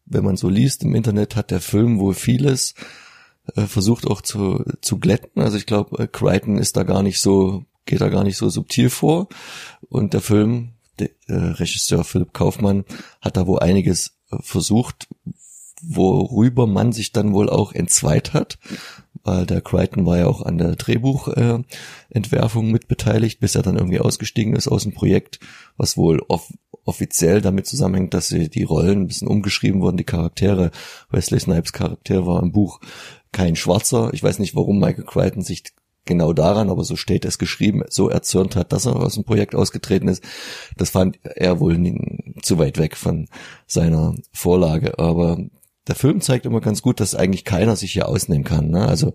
wenn 0.06 0.24
man 0.24 0.36
so 0.36 0.48
liest 0.48 0.82
im 0.82 0.94
Internet, 0.94 1.36
hat 1.36 1.50
der 1.50 1.60
Film 1.60 1.98
wohl 1.98 2.14
vieles 2.14 2.74
äh, 3.56 3.66
versucht 3.66 4.06
auch 4.06 4.22
zu, 4.22 4.64
zu 4.80 4.98
glätten. 4.98 5.42
Also 5.42 5.56
ich 5.56 5.66
glaube, 5.66 6.04
äh, 6.04 6.06
Crichton 6.06 6.58
ist 6.58 6.76
da 6.76 6.82
gar 6.82 7.02
nicht 7.02 7.20
so, 7.20 7.64
geht 7.86 8.00
da 8.00 8.08
gar 8.08 8.24
nicht 8.24 8.36
so 8.36 8.48
subtil 8.48 8.90
vor. 8.90 9.28
Und 9.88 10.14
der 10.14 10.20
Film, 10.20 10.72
der 10.98 11.10
äh, 11.26 11.34
Regisseur 11.34 12.04
Philipp 12.04 12.32
Kaufmann, 12.32 12.84
hat 13.20 13.36
da 13.36 13.46
wohl 13.46 13.60
einiges 13.60 14.18
äh, 14.30 14.36
versucht, 14.40 15.08
worüber 15.82 16.66
man 16.66 16.92
sich 16.92 17.12
dann 17.12 17.32
wohl 17.32 17.48
auch 17.48 17.72
entzweit 17.72 18.34
hat, 18.34 18.58
weil 19.22 19.46
der 19.46 19.60
Crichton 19.62 20.06
war 20.06 20.18
ja 20.18 20.26
auch 20.26 20.42
an 20.42 20.58
der 20.58 20.76
Drehbuchentwerfung 20.76 22.68
äh, 22.68 22.72
mitbeteiligt, 22.72 23.40
bis 23.40 23.54
er 23.54 23.62
dann 23.62 23.76
irgendwie 23.76 24.00
ausgestiegen 24.00 24.54
ist 24.54 24.68
aus 24.68 24.82
dem 24.82 24.92
Projekt, 24.92 25.40
was 25.76 25.96
wohl 25.96 26.20
off 26.28 26.52
offiziell 26.84 27.40
damit 27.40 27.66
zusammenhängt, 27.66 28.14
dass 28.14 28.28
sie 28.28 28.48
die 28.48 28.62
Rollen 28.62 29.02
ein 29.02 29.06
bisschen 29.06 29.28
umgeschrieben 29.28 29.80
wurden, 29.80 29.98
die 29.98 30.04
Charaktere. 30.04 30.70
Wesley 31.10 31.38
Snipes 31.38 31.72
Charakter 31.72 32.26
war 32.26 32.42
im 32.42 32.52
Buch 32.52 32.80
kein 33.32 33.56
Schwarzer. 33.56 34.10
Ich 34.12 34.22
weiß 34.22 34.38
nicht, 34.38 34.54
warum 34.56 34.78
Michael 34.78 35.04
Crichton 35.04 35.42
sich 35.42 35.64
genau 36.04 36.32
daran, 36.32 36.70
aber 36.70 36.84
so 36.84 36.96
steht 36.96 37.24
es 37.24 37.38
geschrieben, 37.38 37.84
so 37.88 38.08
erzürnt 38.08 38.56
hat, 38.56 38.72
dass 38.72 38.86
er 38.86 38.96
aus 38.96 39.14
dem 39.14 39.24
Projekt 39.24 39.54
ausgetreten 39.54 40.08
ist. 40.08 40.24
Das 40.76 40.90
fand 40.90 41.18
er 41.22 41.60
wohl 41.60 41.78
zu 42.42 42.58
weit 42.58 42.78
weg 42.78 42.96
von 42.96 43.28
seiner 43.66 44.14
Vorlage. 44.32 44.98
Aber 44.98 45.38
der 45.86 45.94
Film 45.94 46.20
zeigt 46.20 46.46
immer 46.46 46.60
ganz 46.60 46.82
gut, 46.82 47.00
dass 47.00 47.14
eigentlich 47.14 47.44
keiner 47.44 47.76
sich 47.76 47.92
hier 47.92 48.08
ausnehmen 48.08 48.44
kann. 48.44 48.70
Ne? 48.70 48.86
Also 48.86 49.14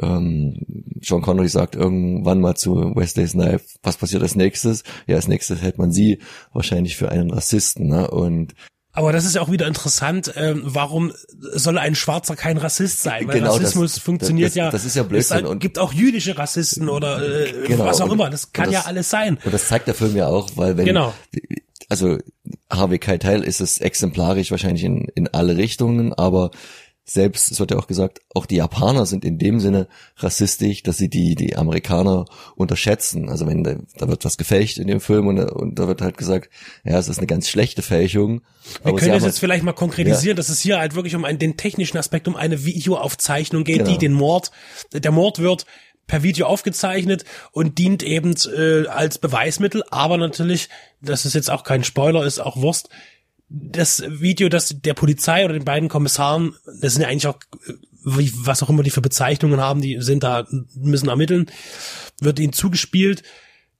ähm, 0.00 0.60
Sean 1.02 1.22
Connery 1.22 1.48
sagt 1.48 1.74
irgendwann 1.74 2.40
mal 2.40 2.54
zu 2.54 2.94
Wesley 2.94 3.26
Snipes, 3.26 3.78
was 3.82 3.96
passiert 3.96 4.22
als 4.22 4.36
nächstes? 4.36 4.84
Ja, 5.06 5.16
als 5.16 5.28
nächstes 5.28 5.62
hält 5.62 5.78
man 5.78 5.90
sie 5.90 6.20
wahrscheinlich 6.52 6.96
für 6.96 7.10
einen 7.10 7.30
Rassisten. 7.30 7.88
Ne? 7.88 8.10
Und 8.10 8.54
aber 8.98 9.12
das 9.12 9.24
ist 9.24 9.36
ja 9.36 9.42
auch 9.42 9.50
wieder 9.52 9.68
interessant, 9.68 10.32
ähm, 10.34 10.62
warum 10.64 11.12
soll 11.38 11.78
ein 11.78 11.94
Schwarzer 11.94 12.34
kein 12.34 12.56
Rassist 12.56 13.00
sein? 13.00 13.28
Weil 13.28 13.38
genau, 13.38 13.52
Rassismus 13.52 13.94
das, 13.94 14.02
funktioniert 14.02 14.48
das, 14.48 14.54
ja. 14.56 14.70
Das 14.72 14.84
ist 14.84 14.96
ja 14.96 15.04
Blödsinn. 15.04 15.46
Es 15.46 15.58
gibt 15.60 15.78
auch 15.78 15.92
jüdische 15.92 16.36
Rassisten 16.36 16.88
oder 16.88 17.22
äh, 17.22 17.68
genau, 17.68 17.84
was 17.84 18.00
auch 18.00 18.10
immer. 18.10 18.28
Das 18.28 18.52
kann 18.52 18.64
das, 18.64 18.74
ja 18.74 18.80
alles 18.86 19.08
sein. 19.08 19.38
Und 19.44 19.54
das 19.54 19.68
zeigt 19.68 19.86
der 19.86 19.94
Film 19.94 20.16
ja 20.16 20.26
auch, 20.26 20.50
weil 20.56 20.76
wenn 20.76 20.84
genau. 20.84 21.14
also 21.88 22.18
Harvey 22.68 22.98
Keitel 22.98 23.44
ist 23.44 23.60
es 23.60 23.78
exemplarisch 23.78 24.50
wahrscheinlich 24.50 24.82
in, 24.82 25.04
in 25.14 25.28
alle 25.28 25.56
Richtungen, 25.56 26.12
aber 26.12 26.50
selbst, 27.10 27.50
es 27.50 27.60
wird 27.60 27.70
ja 27.70 27.78
auch 27.78 27.86
gesagt, 27.86 28.20
auch 28.34 28.46
die 28.46 28.56
Japaner 28.56 29.06
sind 29.06 29.24
in 29.24 29.38
dem 29.38 29.60
Sinne 29.60 29.88
rassistisch, 30.16 30.82
dass 30.82 30.98
sie 30.98 31.08
die, 31.08 31.34
die 31.34 31.56
Amerikaner 31.56 32.26
unterschätzen. 32.54 33.28
Also 33.28 33.46
wenn 33.46 33.64
da, 33.64 33.76
da 33.96 34.08
wird 34.08 34.24
was 34.24 34.36
gefälscht 34.36 34.78
in 34.78 34.86
dem 34.86 35.00
Film 35.00 35.26
und, 35.26 35.38
und 35.38 35.78
da 35.78 35.88
wird 35.88 36.02
halt 36.02 36.18
gesagt, 36.18 36.50
ja, 36.84 36.98
es 36.98 37.08
ist 37.08 37.18
eine 37.18 37.26
ganz 37.26 37.48
schlechte 37.48 37.82
Fälschung. 37.82 38.42
Wir 38.82 38.94
können 38.94 39.12
das 39.12 39.24
jetzt 39.24 39.40
vielleicht 39.40 39.64
mal 39.64 39.72
konkretisieren, 39.72 40.36
ja. 40.36 40.38
dass 40.38 40.48
es 40.48 40.60
hier 40.60 40.78
halt 40.78 40.94
wirklich 40.94 41.14
um 41.14 41.24
einen, 41.24 41.38
den 41.38 41.56
technischen 41.56 41.96
Aspekt, 41.96 42.28
um 42.28 42.36
eine 42.36 42.64
Videoaufzeichnung 42.64 43.64
geht, 43.64 43.78
genau. 43.78 43.90
die 43.90 43.98
den 43.98 44.12
Mord, 44.12 44.50
der 44.92 45.12
Mord 45.12 45.38
wird 45.38 45.64
per 46.06 46.22
Video 46.22 46.46
aufgezeichnet 46.46 47.24
und 47.52 47.78
dient 47.78 48.02
eben 48.02 48.34
äh, 48.56 48.86
als 48.88 49.18
Beweismittel, 49.18 49.84
aber 49.90 50.16
natürlich, 50.16 50.68
das 51.00 51.24
ist 51.24 51.34
jetzt 51.34 51.50
auch 51.50 51.64
kein 51.64 51.84
Spoiler, 51.84 52.24
ist 52.24 52.40
auch 52.40 52.56
Wurst, 52.56 52.88
das 53.48 54.02
Video, 54.06 54.48
das 54.48 54.76
der 54.80 54.94
Polizei 54.94 55.44
oder 55.44 55.54
den 55.54 55.64
beiden 55.64 55.88
Kommissaren, 55.88 56.54
das 56.80 56.94
sind 56.94 57.02
ja 57.02 57.08
eigentlich 57.08 57.26
auch 57.26 57.38
wie, 58.04 58.32
was 58.36 58.62
auch 58.62 58.70
immer 58.70 58.82
die 58.82 58.90
für 58.90 59.00
Bezeichnungen 59.00 59.60
haben, 59.60 59.80
die 59.80 60.00
sind 60.00 60.22
da, 60.22 60.46
müssen 60.74 61.08
ermitteln, 61.08 61.46
wird 62.20 62.38
ihnen 62.38 62.52
zugespielt, 62.52 63.22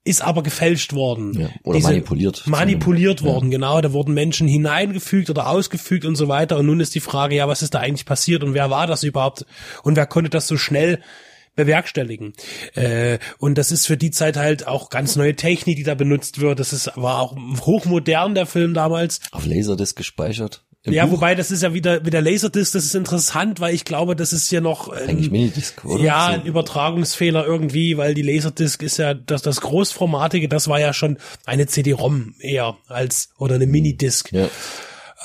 ist 0.04 0.22
aber 0.22 0.42
gefälscht 0.42 0.94
worden. 0.94 1.38
Ja, 1.38 1.48
oder 1.64 1.80
manipuliert. 1.80 2.46
Manipuliert 2.46 3.22
worden, 3.22 3.50
ja. 3.50 3.58
genau. 3.58 3.80
Da 3.80 3.92
wurden 3.92 4.14
Menschen 4.14 4.48
hineingefügt 4.48 5.28
oder 5.28 5.48
ausgefügt 5.48 6.04
und 6.04 6.16
so 6.16 6.28
weiter. 6.28 6.58
Und 6.58 6.66
nun 6.66 6.80
ist 6.80 6.94
die 6.94 7.00
Frage, 7.00 7.36
ja, 7.36 7.46
was 7.46 7.62
ist 7.62 7.74
da 7.74 7.80
eigentlich 7.80 8.06
passiert 8.06 8.42
und 8.42 8.54
wer 8.54 8.70
war 8.70 8.86
das 8.86 9.02
überhaupt 9.02 9.44
und 9.82 9.96
wer 9.96 10.06
konnte 10.06 10.30
das 10.30 10.48
so 10.48 10.56
schnell 10.56 11.02
bewerkstelligen. 11.58 12.32
Äh, 12.74 13.18
und 13.38 13.58
das 13.58 13.72
ist 13.72 13.86
für 13.86 13.96
die 13.96 14.12
Zeit 14.12 14.36
halt 14.36 14.66
auch 14.66 14.90
ganz 14.90 15.16
neue 15.16 15.34
Technik, 15.34 15.76
die 15.76 15.82
da 15.82 15.94
benutzt 15.94 16.40
wird. 16.40 16.60
Das 16.60 16.72
ist, 16.72 16.92
war 16.94 17.20
auch 17.20 17.36
hochmodern, 17.60 18.34
der 18.34 18.46
Film 18.46 18.74
damals. 18.74 19.20
Auf 19.32 19.44
Laserdisc 19.44 19.96
gespeichert. 19.96 20.62
Ja, 20.84 21.04
Buch. 21.04 21.14
wobei 21.14 21.34
das 21.34 21.50
ist 21.50 21.64
ja 21.64 21.74
wieder 21.74 22.00
mit 22.00 22.12
der 22.12 22.22
Laserdisc, 22.22 22.72
das 22.72 22.84
ist 22.84 22.94
interessant, 22.94 23.58
weil 23.58 23.74
ich 23.74 23.84
glaube, 23.84 24.14
das 24.14 24.32
ist 24.32 24.50
ja 24.52 24.60
noch 24.60 24.94
ähm, 24.96 25.28
Minidisc, 25.30 25.84
oder? 25.84 26.02
Ja, 26.02 26.26
ein 26.28 26.44
Übertragungsfehler 26.44 27.44
irgendwie, 27.44 27.98
weil 27.98 28.14
die 28.14 28.22
Laserdisc 28.22 28.82
ist 28.82 28.96
ja 28.96 29.12
das 29.12 29.42
das 29.42 29.60
großformatige, 29.60 30.48
das 30.48 30.68
war 30.68 30.78
ja 30.78 30.92
schon 30.92 31.18
eine 31.44 31.66
CD-ROM 31.66 32.36
eher 32.38 32.76
als 32.86 33.30
oder 33.36 33.56
eine 33.56 33.66
Minidisc. 33.66 34.32
Ja. 34.32 34.48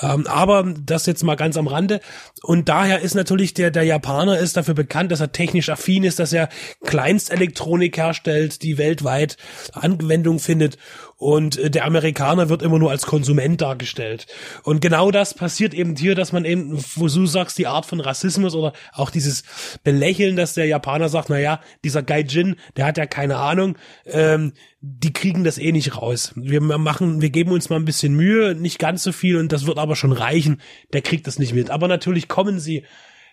Ähm, 0.00 0.26
aber 0.26 0.74
das 0.84 1.06
jetzt 1.06 1.22
mal 1.22 1.36
ganz 1.36 1.56
am 1.56 1.66
Rande. 1.66 2.00
Und 2.42 2.68
daher 2.68 3.00
ist 3.00 3.14
natürlich 3.14 3.54
der, 3.54 3.70
der 3.70 3.84
Japaner 3.84 4.38
ist 4.38 4.56
dafür 4.56 4.74
bekannt, 4.74 5.12
dass 5.12 5.20
er 5.20 5.32
technisch 5.32 5.68
affin 5.68 6.04
ist, 6.04 6.18
dass 6.18 6.32
er 6.32 6.48
Kleinstelektronik 6.84 7.96
herstellt, 7.96 8.62
die 8.62 8.78
weltweit 8.78 9.36
Anwendung 9.72 10.38
findet 10.38 10.78
und 11.16 11.58
äh, 11.58 11.70
der 11.70 11.84
Amerikaner 11.84 12.48
wird 12.48 12.62
immer 12.62 12.78
nur 12.78 12.90
als 12.90 13.06
Konsument 13.06 13.60
dargestellt. 13.60 14.26
Und 14.62 14.80
genau 14.80 15.10
das 15.10 15.34
passiert 15.34 15.74
eben 15.74 15.96
hier, 15.96 16.14
dass 16.14 16.32
man 16.32 16.44
eben, 16.44 16.82
wo 16.96 17.08
du 17.08 17.26
sagst, 17.26 17.58
die 17.58 17.66
Art 17.66 17.86
von 17.86 18.00
Rassismus 18.00 18.54
oder 18.54 18.72
auch 18.92 19.10
dieses 19.10 19.44
Belächeln, 19.82 20.36
dass 20.36 20.54
der 20.54 20.66
Japaner 20.66 21.08
sagt, 21.08 21.30
na 21.30 21.38
ja, 21.38 21.60
dieser 21.84 22.02
Gaijin, 22.02 22.56
der 22.76 22.86
hat 22.86 22.98
ja 22.98 23.06
keine 23.06 23.36
Ahnung, 23.36 23.78
ähm, 24.06 24.52
die 24.80 25.12
kriegen 25.12 25.44
das 25.44 25.58
eh 25.58 25.72
nicht 25.72 25.96
raus. 25.96 26.32
Wir 26.36 26.60
machen, 26.60 27.22
wir 27.22 27.30
geben 27.30 27.52
uns 27.52 27.70
mal 27.70 27.76
ein 27.76 27.86
bisschen 27.86 28.14
Mühe, 28.14 28.54
nicht 28.54 28.78
ganz 28.78 29.02
so 29.02 29.12
viel 29.12 29.36
und 29.36 29.52
das 29.52 29.66
wird 29.66 29.78
aber 29.78 29.96
schon 29.96 30.12
reichen. 30.12 30.60
Der 30.92 31.00
kriegt 31.00 31.26
das 31.26 31.38
nicht 31.38 31.54
mit. 31.54 31.70
Aber 31.70 31.88
natürlich 31.88 32.28
kommen 32.28 32.60
sie 32.60 32.84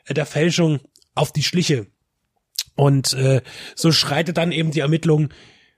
äh, 0.05 0.13
der 0.13 0.25
Fälschung 0.25 0.79
auf 1.15 1.31
die 1.31 1.43
Schliche. 1.43 1.87
Und 2.75 3.13
äh, 3.13 3.41
so 3.75 3.91
schreitet 3.91 4.37
dann 4.37 4.51
eben 4.51 4.71
die 4.71 4.79
Ermittlung 4.79 5.29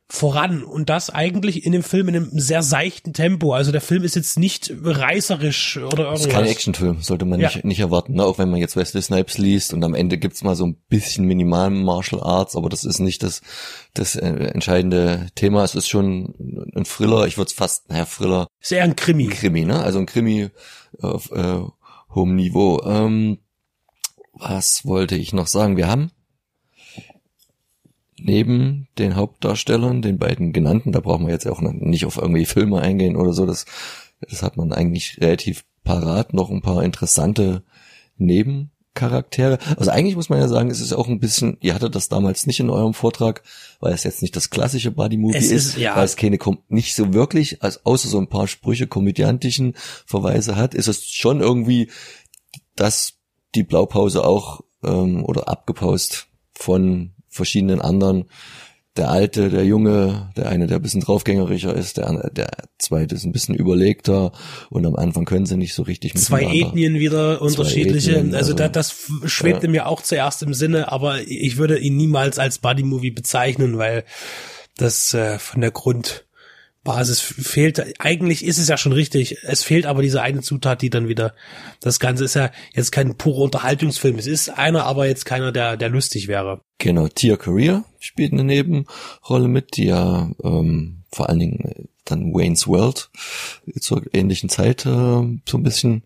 voran 0.10 0.64
und 0.64 0.90
das 0.90 1.10
eigentlich 1.10 1.66
in 1.66 1.72
dem 1.72 1.82
Film 1.82 2.08
in 2.10 2.16
einem 2.16 2.30
sehr 2.34 2.62
seichten 2.62 3.14
Tempo. 3.14 3.54
Also 3.54 3.72
der 3.72 3.82
Film 3.82 4.04
ist 4.04 4.16
jetzt 4.16 4.38
nicht 4.38 4.72
reißerisch 4.84 5.78
oder 5.78 6.04
irgendwas. 6.04 6.22
Das 6.22 6.28
ist 6.28 6.34
kein 6.34 6.46
Actionfilm, 6.46 7.02
sollte 7.02 7.26
man 7.26 7.40
ja. 7.40 7.48
nicht, 7.48 7.66
nicht 7.66 7.80
erwarten. 7.80 8.14
Ne? 8.14 8.24
Auch 8.24 8.38
wenn 8.38 8.50
man 8.50 8.60
jetzt 8.60 8.76
Wesley 8.76 9.02
Snipes 9.02 9.38
liest 9.38 9.74
und 9.74 9.84
am 9.84 9.96
Ende 9.96 10.18
gibt's 10.18 10.44
mal 10.44 10.56
so 10.56 10.66
ein 10.66 10.78
bisschen 10.90 11.26
minimal 11.26 11.70
Martial 11.70 12.22
Arts, 12.22 12.56
aber 12.56 12.70
das 12.70 12.84
ist 12.84 13.00
nicht 13.00 13.24
das, 13.24 13.42
das 13.94 14.16
äh, 14.16 14.28
entscheidende 14.28 15.28
Thema. 15.36 15.64
Es 15.64 15.74
ist 15.74 15.90
schon 15.90 16.36
ein 16.76 16.86
Thriller, 16.86 17.26
ich 17.26 17.38
würde 17.38 17.48
es 17.48 17.54
fast, 17.54 17.90
naja, 17.90 18.06
Thriller. 18.06 18.48
Sehr 18.60 18.84
ein 18.84 18.96
Krimi. 18.96 19.26
Ein 19.26 19.30
Krimi, 19.32 19.66
ne? 19.66 19.82
Also 19.82 20.00
ein 20.00 20.06
Krimi 20.06 20.50
auf 21.02 21.32
äh, 21.32 21.62
hohem 22.14 22.36
Niveau. 22.36 22.84
Ähm, 22.86 23.40
was 24.34 24.86
wollte 24.86 25.16
ich 25.16 25.34
noch 25.34 25.48
sagen? 25.48 25.78
Wir 25.78 25.88
haben 25.88 26.12
neben 28.24 28.88
den 28.98 29.16
Hauptdarstellern, 29.16 30.02
den 30.02 30.18
beiden 30.18 30.54
genannten, 30.54 30.92
da 30.92 31.00
brauchen 31.00 31.26
wir 31.26 31.34
jetzt 31.34 31.48
auch 31.48 31.62
nicht 31.62 32.06
auf 32.06 32.18
irgendwie 32.18 32.46
Filme 32.46 32.80
eingehen 32.82 33.16
oder 33.16 33.34
so, 33.34 33.46
das, 33.46 33.66
das 34.22 34.42
hat 34.42 34.58
man 34.58 34.72
eigentlich 34.72 35.20
relativ 35.22 35.66
parat, 35.84 36.34
noch 36.34 36.50
ein 36.50 36.62
paar 36.62 36.84
interessante 36.84 37.64
Nebencharaktere. 38.18 39.60
Also 39.78 39.92
eigentlich 39.92 40.16
muss 40.16 40.30
man 40.30 40.40
ja 40.40 40.48
sagen, 40.48 40.72
es 40.72 40.80
ist 40.80 40.94
auch 40.94 41.08
ein 41.08 41.20
bisschen, 41.20 41.58
ihr 41.62 41.74
hattet 41.76 41.96
das 41.96 42.10
damals 42.10 42.48
nicht 42.48 42.60
in 42.60 42.70
eurem 42.70 42.94
Vortrag, 42.94 43.44
weil 43.80 43.94
es 43.94 44.04
jetzt 44.04 44.22
nicht 44.22 44.36
das 44.36 44.50
klassische 44.50 44.92
Buddy-Movie 44.92 45.38
ist, 45.38 45.52
ist 45.52 45.78
ja. 45.78 45.96
weil 45.96 46.06
es 46.06 46.16
keine, 46.16 46.40
nicht 46.70 46.96
so 46.96 47.14
wirklich, 47.14 47.62
als 47.62 47.86
außer 47.86 48.08
so 48.08 48.20
ein 48.20 48.30
paar 48.30 48.48
Sprüche 48.48 48.88
komödiantischen 48.88 49.74
Verweise 50.06 50.56
hat, 50.56 50.74
ist 50.74 50.88
es 50.88 51.06
schon 51.06 51.42
irgendwie, 51.42 51.90
dass 52.76 53.16
die 53.56 53.64
Blaupause 53.64 54.24
auch 54.24 54.62
ähm, 54.84 55.24
oder 55.26 55.50
abgepaust 55.50 56.28
von 56.54 57.12
verschiedenen 57.34 57.82
anderen. 57.82 58.26
Der 58.96 59.10
alte, 59.10 59.50
der 59.50 59.66
junge, 59.66 60.30
der 60.38 60.50
eine, 60.50 60.68
der 60.68 60.78
ein 60.78 60.82
bisschen 60.84 61.02
draufgängerischer 61.02 61.76
ist, 61.76 61.98
der, 61.98 62.30
der 62.30 62.52
zweite 62.78 63.16
ist 63.16 63.26
ein 63.26 63.32
bisschen 63.32 63.56
überlegter 63.56 64.32
und 64.70 64.86
am 64.86 64.96
Anfang 64.96 65.26
können 65.26 65.48
sie 65.48 65.58
nicht 65.58 65.74
so 65.74 65.82
richtig 65.82 66.14
Zwei 66.16 66.44
Ethnien 66.44 67.00
wieder 67.00 67.42
unterschiedliche. 67.42 68.18
Ethnien, 68.18 68.36
also, 68.36 68.52
also 68.52 68.54
da, 68.54 68.70
das 68.70 68.96
schwebte 69.26 69.66
ja. 69.66 69.72
mir 69.72 69.88
auch 69.88 70.04
zuerst 70.04 70.44
im 70.44 70.54
Sinne, 70.54 70.92
aber 70.92 71.22
ich 71.28 71.58
würde 71.58 71.80
ihn 71.80 71.98
niemals 71.98 72.38
als 72.38 72.60
Buddy-Movie 72.60 73.10
bezeichnen, 73.10 73.80
weil 73.80 74.04
das 74.78 75.12
äh, 75.16 75.40
von 75.40 75.62
der 75.62 75.72
Grund 75.72 76.26
Basis 76.84 77.22
fehlt, 77.22 78.00
eigentlich 78.00 78.46
ist 78.46 78.58
es 78.58 78.68
ja 78.68 78.78
schon 78.78 78.92
richtig, 78.92 79.38
es 79.44 79.64
fehlt 79.64 79.86
aber 79.86 80.02
diese 80.02 80.22
eine 80.22 80.42
Zutat, 80.42 80.82
die 80.82 80.90
dann 80.90 81.08
wieder, 81.08 81.34
das 81.80 82.00
Ganze 82.00 82.26
ist 82.26 82.34
ja 82.34 82.52
jetzt 82.74 82.92
kein 82.92 83.16
purer 83.16 83.44
Unterhaltungsfilm, 83.44 84.18
es 84.18 84.28
ist 84.28 84.50
einer, 84.50 84.86
aber 84.86 85.08
jetzt 85.08 85.26
keiner, 85.26 85.52
der, 85.52 85.78
der 85.78 85.90
lustig 85.90 86.28
wäre. 86.28 86.62
Genau, 86.80 87.08
Tia 87.08 87.38
Career 87.38 87.86
spielt 88.00 88.34
eine 88.34 88.44
Nebenrolle 88.44 89.48
mit, 89.48 89.78
die 89.78 89.86
ja 89.86 90.32
ähm, 90.44 91.04
vor 91.12 91.30
allen 91.30 91.40
Dingen 91.40 91.60
äh, 91.62 91.84
dann 92.06 92.34
Wayne's 92.34 92.68
World 92.68 93.10
zur 93.80 94.04
ähnlichen 94.14 94.50
Zeit 94.50 94.86
äh, 94.86 94.90
so 94.90 95.58
ein 95.58 95.64
bisschen 95.64 96.04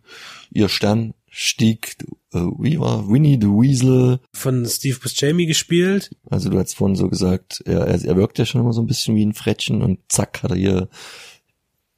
ihr 0.51 0.69
Stern 0.69 1.13
stieg, 1.29 1.95
äh, 2.33 2.39
wie 2.59 2.79
war 2.79 3.09
Winnie 3.09 3.37
the 3.39 3.47
Weasel. 3.47 4.19
Von 4.33 4.65
Steve 4.65 4.99
Buscemi 4.99 5.45
gespielt. 5.45 6.11
Also 6.29 6.49
du 6.49 6.59
hast 6.59 6.75
vorhin 6.75 6.95
so 6.95 7.09
gesagt, 7.09 7.61
er, 7.65 7.87
er, 7.87 8.03
er 8.03 8.17
wirkt 8.17 8.37
ja 8.39 8.45
schon 8.45 8.61
immer 8.61 8.73
so 8.73 8.81
ein 8.81 8.87
bisschen 8.87 9.15
wie 9.15 9.25
ein 9.25 9.33
Frettchen 9.33 9.81
und 9.81 9.99
zack 10.09 10.43
hat 10.43 10.51
er 10.51 10.57
hier 10.57 10.89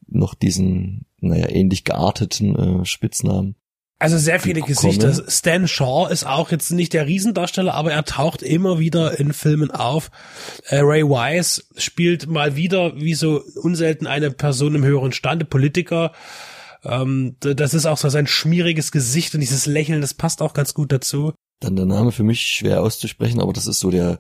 noch 0.08 0.34
diesen, 0.34 1.06
naja, 1.20 1.50
ähnlich 1.50 1.84
gearteten 1.84 2.56
äh, 2.56 2.86
Spitznamen. 2.86 3.56
Also 4.02 4.18
sehr 4.18 4.40
viele 4.40 4.62
Gesichter. 4.62 5.14
Stan 5.28 5.68
Shaw 5.68 6.08
ist 6.10 6.26
auch 6.26 6.52
jetzt 6.52 6.72
nicht 6.72 6.94
der 6.94 7.06
Riesendarsteller, 7.06 7.74
aber 7.74 7.92
er 7.92 8.06
taucht 8.06 8.42
immer 8.42 8.80
wieder 8.80 9.20
in 9.20 9.34
Filmen 9.34 9.72
auf. 9.72 10.10
Äh, 10.70 10.78
Ray 10.78 11.04
Wise 11.04 11.64
spielt 11.76 12.28
mal 12.28 12.56
wieder, 12.56 12.96
wie 12.96 13.14
so 13.14 13.44
unselten, 13.62 14.08
eine 14.08 14.32
Person 14.32 14.76
im 14.76 14.86
höheren 14.86 15.12
Stande, 15.12 15.44
Politiker. 15.44 16.14
Ähm, 16.84 17.36
das 17.40 17.74
ist 17.74 17.86
auch 17.86 17.98
so 17.98 18.10
sein 18.10 18.28
schmieriges 18.28 18.92
Gesicht 18.92 19.34
und 19.34 19.42
dieses 19.42 19.66
Lächeln, 19.66 20.02
das 20.02 20.14
passt 20.14 20.42
auch 20.42 20.54
ganz 20.54 20.74
gut 20.74 20.92
dazu. 20.92 21.34
Dann 21.60 21.76
der 21.76 21.86
Name 21.86 22.12
für 22.12 22.24
mich 22.24 22.42
schwer 22.42 22.82
auszusprechen, 22.82 23.42
aber 23.42 23.54
das 23.54 23.68
ist 23.68 23.80
so 23.80 23.92
der, 23.92 24.20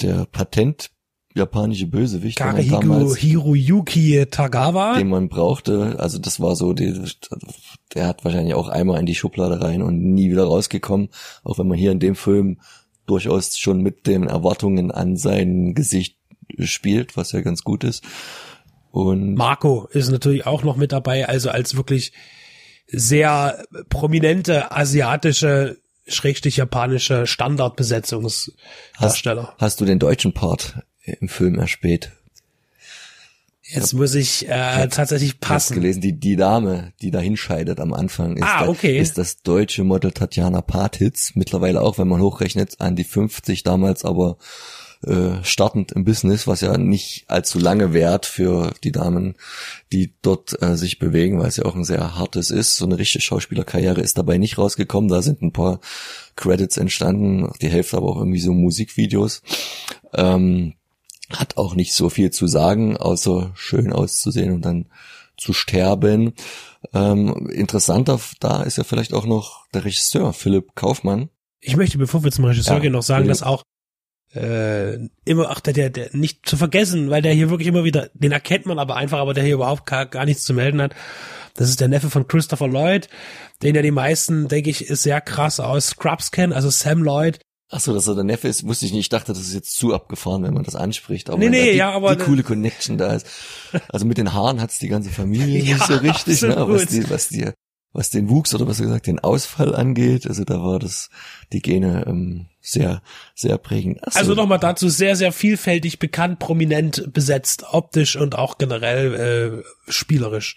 der 0.00 0.26
Patent 0.26 0.90
japanische 1.34 1.86
Bösewicht. 1.86 2.38
Karehigo 2.38 3.14
Hiroyuki 3.14 4.26
Tagawa. 4.30 4.96
Den 4.96 5.08
man 5.08 5.28
brauchte. 5.28 5.96
Also 5.98 6.18
das 6.18 6.40
war 6.40 6.56
so, 6.56 6.72
die, 6.72 6.94
der 7.94 8.06
hat 8.06 8.24
wahrscheinlich 8.24 8.54
auch 8.54 8.68
einmal 8.68 9.00
in 9.00 9.06
die 9.06 9.14
Schublade 9.14 9.60
rein 9.60 9.82
und 9.82 10.00
nie 10.00 10.30
wieder 10.30 10.44
rausgekommen. 10.44 11.08
Auch 11.42 11.58
wenn 11.58 11.66
man 11.66 11.78
hier 11.78 11.92
in 11.92 12.00
dem 12.00 12.14
Film 12.14 12.60
durchaus 13.06 13.58
schon 13.58 13.80
mit 13.80 14.06
den 14.06 14.24
Erwartungen 14.24 14.90
an 14.90 15.16
sein 15.16 15.74
Gesicht 15.74 16.18
spielt, 16.60 17.16
was 17.16 17.32
ja 17.32 17.40
ganz 17.40 17.64
gut 17.64 17.84
ist. 17.84 18.04
Und 18.94 19.34
Marco 19.34 19.88
ist 19.90 20.10
natürlich 20.12 20.46
auch 20.46 20.62
noch 20.62 20.76
mit 20.76 20.92
dabei, 20.92 21.28
also 21.28 21.50
als 21.50 21.76
wirklich 21.76 22.12
sehr 22.86 23.64
prominente 23.88 24.70
asiatische 24.70 25.78
schrägstich 26.06 26.58
japanische 26.58 27.26
Standardbesetzungsdarsteller. 27.26 29.48
Hast, 29.48 29.60
hast 29.60 29.80
du 29.80 29.84
den 29.84 29.98
deutschen 29.98 30.32
Part 30.32 30.78
im 31.02 31.28
Film 31.28 31.58
erspäht? 31.58 32.12
Jetzt 33.62 33.94
muss 33.94 34.14
ich 34.14 34.48
äh, 34.48 34.86
tatsächlich 34.86 35.40
passen. 35.40 35.72
Ich 35.72 35.80
gelesen, 35.80 36.00
die, 36.00 36.12
die 36.12 36.36
Dame, 36.36 36.92
die 37.02 37.10
da 37.10 37.18
hinscheidet 37.18 37.80
am 37.80 37.92
Anfang, 37.94 38.36
ist, 38.36 38.44
ah, 38.44 38.68
okay. 38.68 38.94
da, 38.94 39.02
ist 39.02 39.18
das 39.18 39.42
deutsche 39.42 39.82
Model 39.82 40.12
Tatjana 40.12 40.60
Patitz. 40.60 41.32
Mittlerweile 41.34 41.80
auch, 41.80 41.98
wenn 41.98 42.06
man 42.06 42.20
hochrechnet, 42.20 42.80
an 42.80 42.94
die 42.94 43.02
50 43.02 43.64
damals, 43.64 44.04
aber 44.04 44.36
äh, 45.06 45.44
startend 45.44 45.92
im 45.92 46.04
Business, 46.04 46.46
was 46.46 46.60
ja 46.60 46.76
nicht 46.78 47.24
allzu 47.28 47.58
lange 47.58 47.92
währt 47.92 48.26
für 48.26 48.72
die 48.82 48.92
Damen, 48.92 49.34
die 49.92 50.14
dort 50.22 50.60
äh, 50.62 50.76
sich 50.76 50.98
bewegen, 50.98 51.38
weil 51.38 51.48
es 51.48 51.56
ja 51.56 51.64
auch 51.64 51.74
ein 51.74 51.84
sehr 51.84 52.16
hartes 52.16 52.50
ist. 52.50 52.76
So 52.76 52.84
eine 52.84 52.98
richtige 52.98 53.22
Schauspielerkarriere 53.22 54.00
ist 54.00 54.18
dabei 54.18 54.38
nicht 54.38 54.58
rausgekommen. 54.58 55.08
Da 55.08 55.22
sind 55.22 55.42
ein 55.42 55.52
paar 55.52 55.80
Credits 56.36 56.76
entstanden, 56.76 57.52
die 57.60 57.68
Hälfte 57.68 57.96
aber 57.96 58.08
auch 58.08 58.18
irgendwie 58.18 58.40
so 58.40 58.52
Musikvideos. 58.52 59.42
Ähm, 60.12 60.74
hat 61.30 61.56
auch 61.56 61.74
nicht 61.74 61.94
so 61.94 62.10
viel 62.10 62.30
zu 62.30 62.46
sagen, 62.46 62.96
außer 62.96 63.52
schön 63.54 63.92
auszusehen 63.92 64.52
und 64.52 64.64
dann 64.64 64.86
zu 65.36 65.52
sterben. 65.52 66.34
Ähm, 66.92 67.48
interessanter 67.50 68.20
da 68.40 68.62
ist 68.62 68.78
ja 68.78 68.84
vielleicht 68.84 69.14
auch 69.14 69.26
noch 69.26 69.66
der 69.72 69.84
Regisseur 69.84 70.32
Philipp 70.32 70.74
Kaufmann. 70.74 71.30
Ich 71.60 71.76
möchte, 71.76 71.98
bevor 71.98 72.22
wir 72.24 72.30
zum 72.30 72.44
Regisseur 72.44 72.74
ja, 72.74 72.80
gehen, 72.80 72.92
noch 72.92 73.02
sagen, 73.02 73.26
dass 73.26 73.42
auch 73.42 73.62
äh, 74.34 74.94
immer, 75.24 75.50
ach, 75.50 75.60
der, 75.60 75.72
der, 75.72 75.90
der 75.90 76.08
nicht 76.12 76.46
zu 76.46 76.56
vergessen, 76.56 77.10
weil 77.10 77.22
der 77.22 77.32
hier 77.32 77.50
wirklich 77.50 77.68
immer 77.68 77.84
wieder, 77.84 78.08
den 78.14 78.32
erkennt 78.32 78.66
man 78.66 78.78
aber 78.78 78.96
einfach, 78.96 79.18
aber 79.18 79.34
der 79.34 79.44
hier 79.44 79.54
überhaupt 79.54 79.86
gar, 79.86 80.06
gar 80.06 80.24
nichts 80.24 80.44
zu 80.44 80.54
melden 80.54 80.80
hat. 80.82 80.94
Das 81.54 81.68
ist 81.68 81.80
der 81.80 81.88
Neffe 81.88 82.10
von 82.10 82.26
Christopher 82.26 82.66
Lloyd, 82.66 83.08
den 83.62 83.74
ja 83.76 83.82
die 83.82 83.92
meisten, 83.92 84.48
denke 84.48 84.70
ich, 84.70 84.86
sehr 84.88 85.20
krass 85.20 85.60
aus 85.60 85.88
Scrubs 85.88 86.30
kennen, 86.32 86.52
also 86.52 86.68
Sam 86.70 87.02
Lloyd. 87.02 87.38
Ach 87.70 87.80
so, 87.80 87.94
dass 87.94 88.06
er 88.06 88.14
der 88.14 88.24
Neffe 88.24 88.46
ist, 88.48 88.66
wusste 88.66 88.86
ich 88.86 88.92
nicht. 88.92 89.00
Ich 89.02 89.08
dachte, 89.08 89.32
das 89.32 89.40
ist 89.42 89.54
jetzt 89.54 89.74
zu 89.76 89.94
abgefahren, 89.94 90.42
wenn 90.42 90.54
man 90.54 90.64
das 90.64 90.76
anspricht. 90.76 91.30
Aber 91.30 91.38
Nee, 91.38 91.48
nee, 91.48 91.72
die, 91.72 91.78
ja, 91.78 91.90
aber- 91.92 92.14
die 92.14 92.22
coole 92.22 92.42
Connection 92.42 92.98
da 92.98 93.14
ist. 93.14 93.26
Also 93.88 94.04
mit 94.04 94.18
den 94.18 94.32
Haaren 94.32 94.60
hat's 94.60 94.78
die 94.78 94.88
ganze 94.88 95.10
Familie 95.10 95.58
Ja, 95.64 95.74
nicht 95.74 95.86
so 95.86 95.94
richtig, 95.94 96.42
ne? 96.42 96.56
was 96.68 96.86
die, 96.86 97.08
was 97.10 97.28
die, 97.28 97.48
was 97.92 98.10
den 98.10 98.28
Wuchs 98.28 98.54
oder 98.54 98.66
was 98.68 98.78
gesagt 98.80 99.06
den 99.06 99.18
Ausfall 99.18 99.74
angeht. 99.74 100.26
Also 100.26 100.44
da 100.44 100.62
war 100.62 100.78
das 100.78 101.08
die 101.52 101.62
Gene 101.62 102.04
ähm, 102.06 102.46
sehr, 102.64 103.02
sehr 103.34 103.58
prägend. 103.58 104.00
Ach 104.02 104.12
so. 104.12 104.18
Also 104.18 104.34
nochmal 104.34 104.58
dazu 104.58 104.88
sehr, 104.88 105.16
sehr 105.16 105.32
vielfältig 105.32 105.98
bekannt, 105.98 106.38
prominent 106.38 107.12
besetzt, 107.12 107.64
optisch 107.70 108.16
und 108.16 108.36
auch 108.36 108.58
generell 108.58 109.62
äh, 109.62 109.92
spielerisch. 109.92 110.56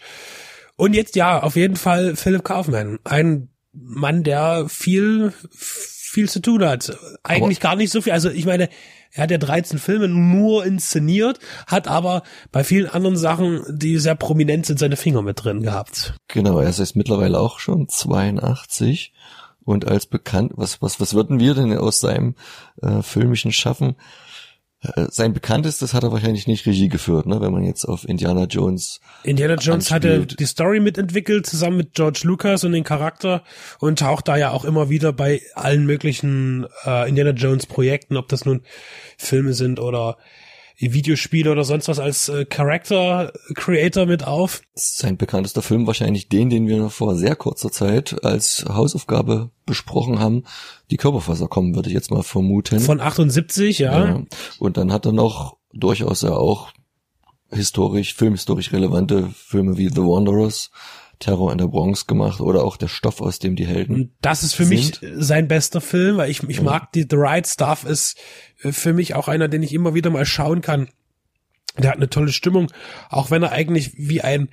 Und 0.78 0.94
jetzt 0.94 1.16
ja, 1.16 1.44
auf 1.44 1.56
jeden 1.56 1.76
Fall 1.76 2.16
Philip 2.16 2.44
Kaufman. 2.44 3.00
Ein 3.04 3.50
Mann, 3.74 4.24
der 4.24 4.68
viel, 4.70 5.34
viel 5.52 6.30
zu 6.30 6.40
tun 6.40 6.64
hat. 6.64 6.98
Eigentlich 7.24 7.60
gar 7.60 7.76
nicht 7.76 7.92
so 7.92 8.02
viel. 8.02 8.14
Also 8.14 8.30
ich 8.30 8.46
meine, 8.46 8.70
er 9.12 9.24
hat 9.24 9.32
ja 9.32 9.38
13 9.38 9.78
Filme 9.78 10.08
nur 10.08 10.66
inszeniert, 10.66 11.40
hat 11.66 11.88
aber 11.88 12.24
bei 12.52 12.64
vielen 12.64 12.88
anderen 12.88 13.18
Sachen, 13.18 13.64
die 13.68 13.98
sehr 13.98 14.16
prominent 14.16 14.66
sind, 14.66 14.80
seine 14.80 14.96
Finger 14.96 15.24
mit 15.24 15.44
drin 15.44 15.62
gehabt. 15.62 16.14
Genau, 16.28 16.60
er 16.60 16.70
ist 16.70 16.80
jetzt 16.80 16.96
mittlerweile 16.96 17.40
auch 17.40 17.60
schon 17.60 17.90
82 17.90 19.14
und 19.68 19.86
als 19.86 20.06
bekannt, 20.06 20.54
was 20.56 20.82
was 20.82 21.00
was 21.02 21.14
würden 21.14 21.40
wir 21.40 21.54
denn 21.54 21.78
aus 21.78 22.00
seinem 22.00 22.36
äh, 22.82 23.02
filmischen 23.02 23.52
Schaffen? 23.52 23.98
Äh, 24.82 25.08
sein 25.10 25.34
bekanntestes 25.34 25.94
hat 25.94 26.04
er 26.04 26.12
wahrscheinlich 26.14 26.48
nicht 26.48 26.66
Regie 26.66 26.88
geführt, 26.88 27.26
ne? 27.26 27.42
Wenn 27.42 27.52
man 27.52 27.64
jetzt 27.64 27.84
auf 27.84 28.08
Indiana 28.08 28.46
Jones 28.46 29.02
Indiana 29.24 29.56
Jones 29.56 29.92
hatte 29.92 30.26
die 30.26 30.46
Story 30.46 30.80
mitentwickelt, 30.80 31.46
zusammen 31.46 31.78
mit 31.78 31.96
George 31.96 32.22
Lucas 32.24 32.64
und 32.64 32.72
den 32.72 32.86
Charakter 32.86 33.44
und 33.80 34.00
taucht 34.00 34.30
da 34.30 34.38
ja 34.38 34.52
auch 34.52 34.64
immer 34.64 34.90
wieder 34.90 35.12
bei 35.12 35.42
allen 35.54 35.86
möglichen 35.86 36.66
äh, 36.86 37.10
Indiana 37.10 37.32
Jones 37.32 37.66
Projekten, 37.66 38.16
ob 38.16 38.30
das 38.30 38.46
nun 38.46 38.62
Filme 39.18 39.54
sind 39.54 39.82
oder 39.82 40.18
Videospiele 40.80 41.52
oder 41.52 41.64
sonst 41.64 41.88
was 41.88 42.00
als 42.00 42.30
äh, 42.30 42.46
Character 42.46 43.34
Creator 43.56 44.06
mit 44.06 44.26
auf. 44.26 44.62
sein 44.76 45.18
bekanntester 45.18 45.62
Film 45.62 45.88
wahrscheinlich 45.88 46.30
den, 46.30 46.50
den 46.50 46.68
wir 46.68 46.90
vor 46.90 47.16
sehr 47.16 47.36
kurzer 47.36 47.72
Zeit 47.72 48.24
als 48.24 48.66
Hausaufgabe 48.68 49.50
besprochen 49.66 50.20
haben. 50.20 50.44
Die 50.92 50.98
Körperfasser 50.98 51.48
kommen, 51.48 51.76
würde 51.76 51.90
ich 51.90 51.96
jetzt 51.96 52.12
mal 52.12 52.24
vermuten. 52.24 52.80
Von 52.80 53.02
78, 53.02 53.80
ja. 53.80 54.06
ja. 54.06 54.24
Und 54.60 54.78
dann 54.78 54.92
hat 54.92 55.06
er 55.06 55.14
noch 55.14 55.58
durchaus 55.74 56.22
ja 56.22 56.32
auch 56.32 56.72
historisch, 57.50 58.14
filmhistorisch 58.14 58.72
relevante 58.72 59.30
Filme 59.36 59.78
wie 59.78 59.90
The 59.90 60.02
Wanderers, 60.02 60.70
Terror 61.20 61.52
in 61.52 61.58
der 61.58 61.68
Bronx 61.68 62.08
gemacht 62.08 62.42
oder 62.42 62.64
auch 62.64 62.78
der 62.78 62.88
Stoff, 62.88 63.22
aus 63.22 63.40
dem 63.40 63.56
die 63.56 63.66
Helden. 63.66 64.16
Das 64.22 64.44
ist 64.44 64.54
für 64.54 64.66
mich 64.66 65.00
sein 65.16 65.48
bester 65.48 65.82
Film, 65.82 66.18
weil 66.18 66.30
ich, 66.30 66.44
ich 66.44 66.62
mag 66.62 66.92
die 66.92 67.08
The 67.10 67.16
Right 67.16 67.48
Stuff 67.48 67.86
ist 67.86 68.18
äh, 68.64 68.72
für 68.72 68.94
mich 68.94 69.16
auch 69.16 69.28
einer, 69.28 69.48
den 69.48 69.64
ich 69.64 69.74
immer 69.74 69.94
wieder 69.94 70.10
mal 70.10 70.26
schauen 70.26 70.62
kann. 70.62 70.90
Der 71.78 71.92
hat 71.92 71.98
eine 71.98 72.10
tolle 72.10 72.32
Stimmung, 72.32 72.72
auch 73.10 73.30
wenn 73.32 73.44
er 73.44 73.52
eigentlich 73.52 73.94
wie 73.98 74.22
ein 74.22 74.50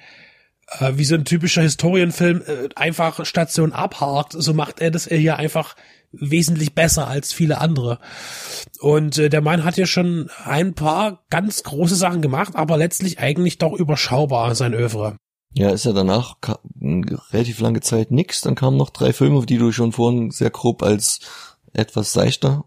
äh, 0.78 0.92
wie 0.96 1.04
so 1.04 1.14
ein 1.14 1.24
typischer 1.24 1.62
Historienfilm 1.62 2.42
äh, 2.42 2.68
einfach 2.76 3.24
Station 3.24 3.72
abhakt, 3.72 4.32
so 4.32 4.54
macht 4.54 4.80
er 4.80 4.90
das 4.90 5.06
hier 5.06 5.36
einfach 5.36 5.76
wesentlich 6.12 6.74
besser 6.74 7.08
als 7.08 7.32
viele 7.32 7.60
andere. 7.60 7.98
Und 8.80 9.18
äh, 9.18 9.28
der 9.28 9.40
Mann 9.40 9.64
hat 9.64 9.76
ja 9.76 9.86
schon 9.86 10.30
ein 10.44 10.74
paar 10.74 11.24
ganz 11.30 11.62
große 11.62 11.96
Sachen 11.96 12.22
gemacht, 12.22 12.54
aber 12.54 12.76
letztlich 12.76 13.18
eigentlich 13.18 13.58
doch 13.58 13.72
überschaubar 13.72 14.54
sein 14.54 14.74
Övre. 14.74 15.16
Ja, 15.56 15.70
ist 15.70 15.84
ja 15.84 15.92
danach 15.92 16.36
relativ 17.32 17.60
lange 17.60 17.80
Zeit 17.80 18.10
nix. 18.10 18.40
Dann 18.40 18.54
kamen 18.56 18.76
noch 18.76 18.90
drei 18.90 19.12
Filme, 19.12 19.46
die 19.46 19.58
du 19.58 19.70
schon 19.72 19.92
vorhin 19.92 20.30
sehr 20.30 20.50
grob 20.50 20.82
als 20.82 21.20
etwas 21.72 22.12
seichter 22.12 22.64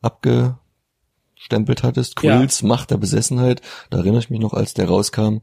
abgestempelt 0.00 1.82
hattest. 1.82 2.20
Ja. 2.22 2.36
Quills, 2.38 2.62
Macht 2.62 2.90
der 2.90 2.96
Besessenheit. 2.96 3.62
Da 3.90 3.98
erinnere 3.98 4.20
ich 4.20 4.30
mich 4.30 4.40
noch, 4.40 4.52
als 4.52 4.74
der 4.74 4.88
rauskam, 4.88 5.38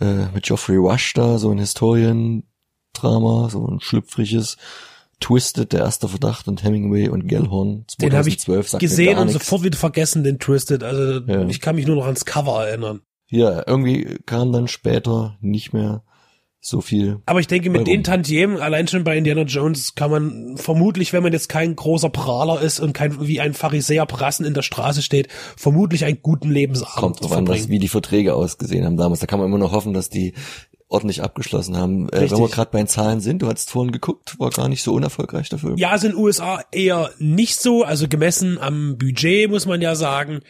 äh, 0.00 0.26
mit 0.32 0.44
Geoffrey 0.44 0.76
Rush 0.76 1.12
da, 1.14 1.38
so 1.38 1.50
ein 1.50 1.58
Historiendrama, 1.58 3.48
so 3.50 3.66
ein 3.66 3.80
schlüpfriges. 3.80 4.56
Twisted, 5.20 5.72
der 5.72 5.80
erste 5.80 6.08
Verdacht 6.08 6.48
und 6.48 6.62
Hemingway 6.64 7.08
und 7.08 7.28
Gellhorn. 7.28 7.86
Den 8.00 8.12
habe 8.14 8.28
ich 8.28 8.40
2012, 8.40 8.80
gesehen 8.80 9.18
und 9.18 9.30
sofort 9.30 9.62
wieder 9.62 9.78
vergessen, 9.78 10.22
den 10.24 10.38
Twisted. 10.38 10.82
Also 10.82 11.20
Ja. 11.26 11.46
ich 11.46 11.60
kann 11.60 11.76
mich 11.76 11.86
nur 11.86 11.96
noch 11.96 12.04
ans 12.04 12.24
Cover 12.24 12.66
erinnern. 12.66 13.00
Ja, 13.28 13.62
irgendwie 13.66 14.18
kam 14.26 14.52
dann 14.52 14.68
später 14.68 15.36
nicht 15.40 15.72
mehr 15.72 16.04
so 16.60 16.80
viel. 16.80 17.20
Aber 17.26 17.40
ich 17.40 17.46
denke, 17.46 17.68
mit 17.68 17.82
Warum? 17.82 17.92
den 17.92 18.04
Tantiemen, 18.04 18.58
allein 18.58 18.88
schon 18.88 19.04
bei 19.04 19.18
Indiana 19.18 19.42
Jones, 19.42 19.94
kann 19.94 20.10
man 20.10 20.56
vermutlich, 20.56 21.12
wenn 21.12 21.22
man 21.22 21.32
jetzt 21.32 21.48
kein 21.50 21.76
großer 21.76 22.08
Prahler 22.08 22.60
ist 22.62 22.80
und 22.80 22.94
kein 22.94 23.26
wie 23.26 23.40
ein 23.40 23.52
Pharisäer 23.52 24.06
prassen 24.06 24.46
in 24.46 24.54
der 24.54 24.62
Straße 24.62 25.02
steht, 25.02 25.28
vermutlich 25.56 26.06
einen 26.06 26.22
guten 26.22 26.50
Lebensabend 26.50 26.96
Kommt 26.96 27.20
drauf 27.22 27.32
an, 27.32 27.46
was, 27.46 27.58
verbringen. 27.58 27.70
wie 27.70 27.78
die 27.80 27.88
Verträge 27.88 28.34
ausgesehen 28.34 28.86
haben 28.86 28.96
damals. 28.96 29.20
Da 29.20 29.26
kann 29.26 29.38
man 29.38 29.48
immer 29.48 29.58
noch 29.58 29.72
hoffen, 29.72 29.92
dass 29.92 30.08
die 30.08 30.32
ordentlich 30.88 31.22
abgeschlossen 31.22 31.76
haben. 31.76 32.08
Äh, 32.10 32.30
wenn 32.30 32.38
wir 32.38 32.48
gerade 32.48 32.70
bei 32.70 32.78
den 32.78 32.86
Zahlen 32.86 33.20
sind, 33.20 33.42
du 33.42 33.48
hast 33.48 33.70
vorhin 33.70 33.92
geguckt, 33.92 34.38
war 34.38 34.50
gar 34.50 34.68
nicht 34.68 34.82
so 34.82 34.94
unerfolgreich 34.94 35.50
der 35.50 35.58
Film. 35.58 35.76
Ja, 35.76 35.94
ist 35.94 36.04
in 36.04 36.12
den 36.12 36.18
USA 36.18 36.62
eher 36.72 37.10
nicht 37.18 37.60
so, 37.60 37.82
also 37.84 38.08
gemessen 38.08 38.58
am 38.58 38.96
Budget, 38.96 39.50
muss 39.50 39.66
man 39.66 39.82
ja 39.82 39.94
sagen. 39.94 40.40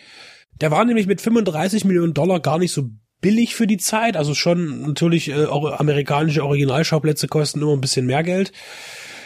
Der 0.61 0.71
war 0.71 0.85
nämlich 0.85 1.07
mit 1.07 1.21
35 1.21 1.85
Millionen 1.85 2.15
Dollar 2.15 2.41
gar 2.41 2.59
nicht 2.59 2.73
so 2.73 2.91
billig 3.21 3.55
für 3.55 3.67
die 3.67 3.79
Zeit, 3.79 4.17
also 4.17 4.35
schon 4.35 4.83
natürlich 4.83 5.31
äh, 5.31 5.47
auch 5.47 5.81
amerikanische 5.81 6.45
Originalschauplätze 6.45 7.27
kosten 7.27 7.63
immer 7.63 7.73
ein 7.73 7.81
bisschen 7.81 8.07
mehr 8.07 8.23
Geld. 8.23 8.53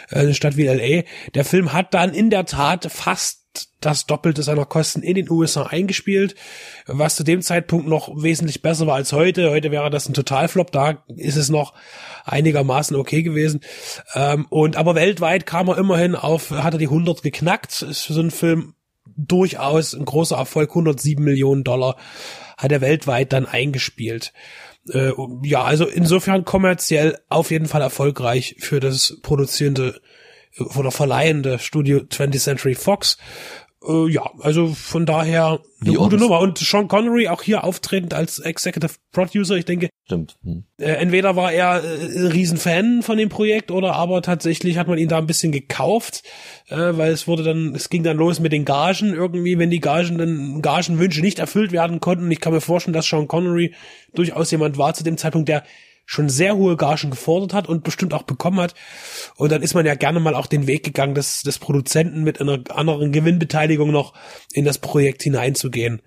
Äh, 0.09 0.19
eine 0.19 0.33
Stadt 0.33 0.57
wie 0.57 0.67
LA. 0.67 1.03
Der 1.33 1.45
Film 1.45 1.73
hat 1.73 1.93
dann 1.93 2.13
in 2.13 2.29
der 2.29 2.45
Tat 2.45 2.87
fast 2.91 3.39
das 3.81 4.05
Doppelte 4.05 4.43
seiner 4.43 4.65
Kosten 4.65 5.01
in 5.01 5.15
den 5.15 5.29
USA 5.29 5.63
eingespielt, 5.63 6.35
was 6.85 7.15
zu 7.15 7.23
dem 7.23 7.41
Zeitpunkt 7.41 7.87
noch 7.87 8.09
wesentlich 8.21 8.61
besser 8.61 8.87
war 8.87 8.95
als 8.95 9.11
heute. 9.11 9.49
Heute 9.49 9.71
wäre 9.71 9.89
das 9.89 10.07
ein 10.07 10.13
Totalflop, 10.13 10.71
da 10.71 11.03
ist 11.07 11.37
es 11.37 11.49
noch 11.49 11.73
einigermaßen 12.25 12.95
okay 12.95 13.23
gewesen. 13.23 13.61
Ähm, 14.13 14.45
und 14.49 14.75
aber 14.75 14.95
weltweit 14.95 15.45
kam 15.45 15.67
er 15.67 15.77
immerhin 15.77 16.15
auf, 16.15 16.51
hat 16.51 16.73
er 16.73 16.79
die 16.79 16.87
100 16.87 17.21
geknackt. 17.21 17.81
Ist 17.81 18.03
für 18.03 18.13
so 18.13 18.19
einen 18.19 18.31
Film 18.31 18.75
durchaus 19.27 19.93
ein 19.93 20.05
großer 20.05 20.37
Erfolg. 20.37 20.69
107 20.71 21.23
Millionen 21.23 21.63
Dollar 21.63 21.95
hat 22.57 22.71
er 22.71 22.81
weltweit 22.81 23.33
dann 23.33 23.45
eingespielt. 23.45 24.33
Äh, 24.91 25.11
ja, 25.43 25.63
also 25.63 25.85
insofern 25.85 26.45
kommerziell 26.45 27.17
auf 27.29 27.51
jeden 27.51 27.67
Fall 27.67 27.81
erfolgreich 27.81 28.55
für 28.59 28.79
das 28.79 29.17
produzierende 29.21 30.01
äh, 30.57 30.63
oder 30.63 30.91
verleihende 30.91 31.59
Studio 31.59 31.99
20th 31.99 32.39
Century 32.39 32.75
Fox. 32.75 33.17
Äh, 33.87 34.09
ja, 34.09 34.29
also 34.39 34.67
von 34.67 35.05
daher 35.05 35.59
eine 35.81 35.91
Wie 35.91 35.95
gute 35.95 36.17
Nummer. 36.17 36.39
Und 36.39 36.57
Sean 36.57 36.87
Connery 36.87 37.27
auch 37.29 37.41
hier 37.41 37.63
auftretend 37.63 38.13
als 38.13 38.39
Executive 38.39 38.95
Producer. 39.11 39.55
Ich 39.55 39.65
denke, 39.65 39.89
Stimmt. 40.05 40.37
Hm. 40.43 40.63
äh, 40.79 40.93
entweder 40.93 41.35
war 41.35 41.51
er 41.51 41.83
äh, 41.83 42.27
Riesenfan 42.27 43.03
von 43.03 43.17
dem 43.17 43.29
Projekt 43.29 43.69
oder 43.69 43.93
aber 43.93 44.21
tatsächlich 44.21 44.77
hat 44.77 44.87
man 44.87 44.97
ihn 44.97 45.07
da 45.07 45.19
ein 45.19 45.27
bisschen 45.27 45.51
gekauft, 45.51 46.23
äh, 46.67 46.75
weil 46.75 47.11
es 47.11 47.27
wurde 47.27 47.43
dann, 47.43 47.75
es 47.75 47.89
ging 47.89 48.03
dann 48.03 48.17
los 48.17 48.39
mit 48.39 48.51
den 48.51 48.65
Gagen 48.65 49.13
irgendwie, 49.13 49.59
wenn 49.59 49.69
die 49.69 49.79
Gagen 49.79 50.17
dann 50.17 50.61
Gagenwünsche 50.61 51.21
nicht 51.21 51.39
erfüllt 51.39 51.71
werden 51.71 51.99
konnten. 51.99 52.31
Ich 52.31 52.41
kann 52.41 52.53
mir 52.53 52.61
vorstellen, 52.61 52.93
dass 52.93 53.07
Sean 53.07 53.27
Connery 53.27 53.73
durchaus 54.13 54.51
jemand 54.51 54.77
war 54.77 54.93
zu 54.93 55.03
dem 55.03 55.17
Zeitpunkt, 55.17 55.47
der 55.47 55.63
schon 56.09 56.27
sehr 56.27 56.57
hohe 56.57 56.75
Gagen 56.75 57.11
gefordert 57.11 57.53
hat 57.53 57.69
und 57.69 57.83
bestimmt 57.83 58.15
auch 58.15 58.23
bekommen 58.23 58.59
hat. 58.59 58.73
Und 59.35 59.51
dann 59.51 59.61
ist 59.61 59.75
man 59.75 59.85
ja 59.85 59.93
gerne 59.93 60.19
mal 60.19 60.33
auch 60.33 60.47
den 60.47 60.65
Weg 60.65 60.83
gegangen, 60.83 61.13
des, 61.13 61.43
des 61.43 61.59
Produzenten 61.59 62.23
mit 62.23 62.41
einer 62.41 62.63
anderen 62.69 63.11
Gewinnbeteiligung 63.11 63.91
noch 63.91 64.15
in 64.51 64.65
das 64.65 64.79
Projekt 64.79 65.21
hineinzugehen. 65.21 66.01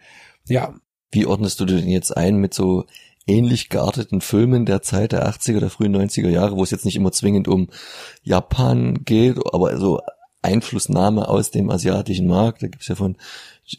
Ja, 0.49 0.75
Wie 1.13 1.25
ordnest 1.25 1.61
du 1.61 1.67
denn 1.67 1.89
jetzt 1.89 2.17
ein 2.17 2.39
mit 2.39 2.53
so 2.53 2.85
ähnlich 3.29 3.69
gearteten 3.69 4.21
Filmen 4.21 4.67
der 4.67 4.83
Zeit 4.83 5.13
der 5.13 5.31
80er, 5.31 5.61
der 5.61 5.71
frühen 5.71 5.95
90er 5.95 6.31
Jahre, 6.31 6.57
wo 6.57 6.65
es 6.65 6.73
jetzt 6.73 6.85
nicht 6.85 6.97
immer 6.97 7.13
zwingend 7.13 7.47
um 7.47 7.69
Japan 8.25 9.05
geht, 9.05 9.39
aber 9.53 9.79
so 9.79 10.01
Einflussnahme 10.43 11.29
aus 11.29 11.53
dem 11.53 11.71
asiatischen 11.71 12.27
Markt. 12.27 12.65
Da 12.65 12.67
gibt's 12.67 12.89
ja 12.89 12.97
von 12.97 13.17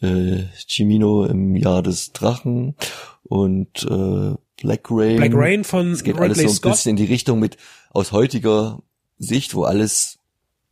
äh, 0.02 0.44
Chimino 0.70 1.26
im 1.26 1.58
Jahr 1.58 1.84
des 1.84 2.14
Drachen 2.14 2.76
und 3.24 3.84
äh, 3.84 4.36
Black 4.64 4.90
Rain. 4.90 5.18
Black 5.18 5.34
Rain 5.36 5.64
von 5.64 5.92
Es 5.92 6.04
geht 6.04 6.18
alles 6.18 6.38
Ridley 6.38 6.48
so 6.48 6.54
ein 6.54 6.56
Scott. 6.56 6.72
bisschen 6.72 6.90
in 6.92 6.96
die 6.96 7.06
Richtung 7.06 7.40
mit 7.40 7.58
aus 7.92 8.12
heutiger 8.14 8.82
Sicht, 9.20 9.54
wo 9.56 9.64
alles 9.64 10.20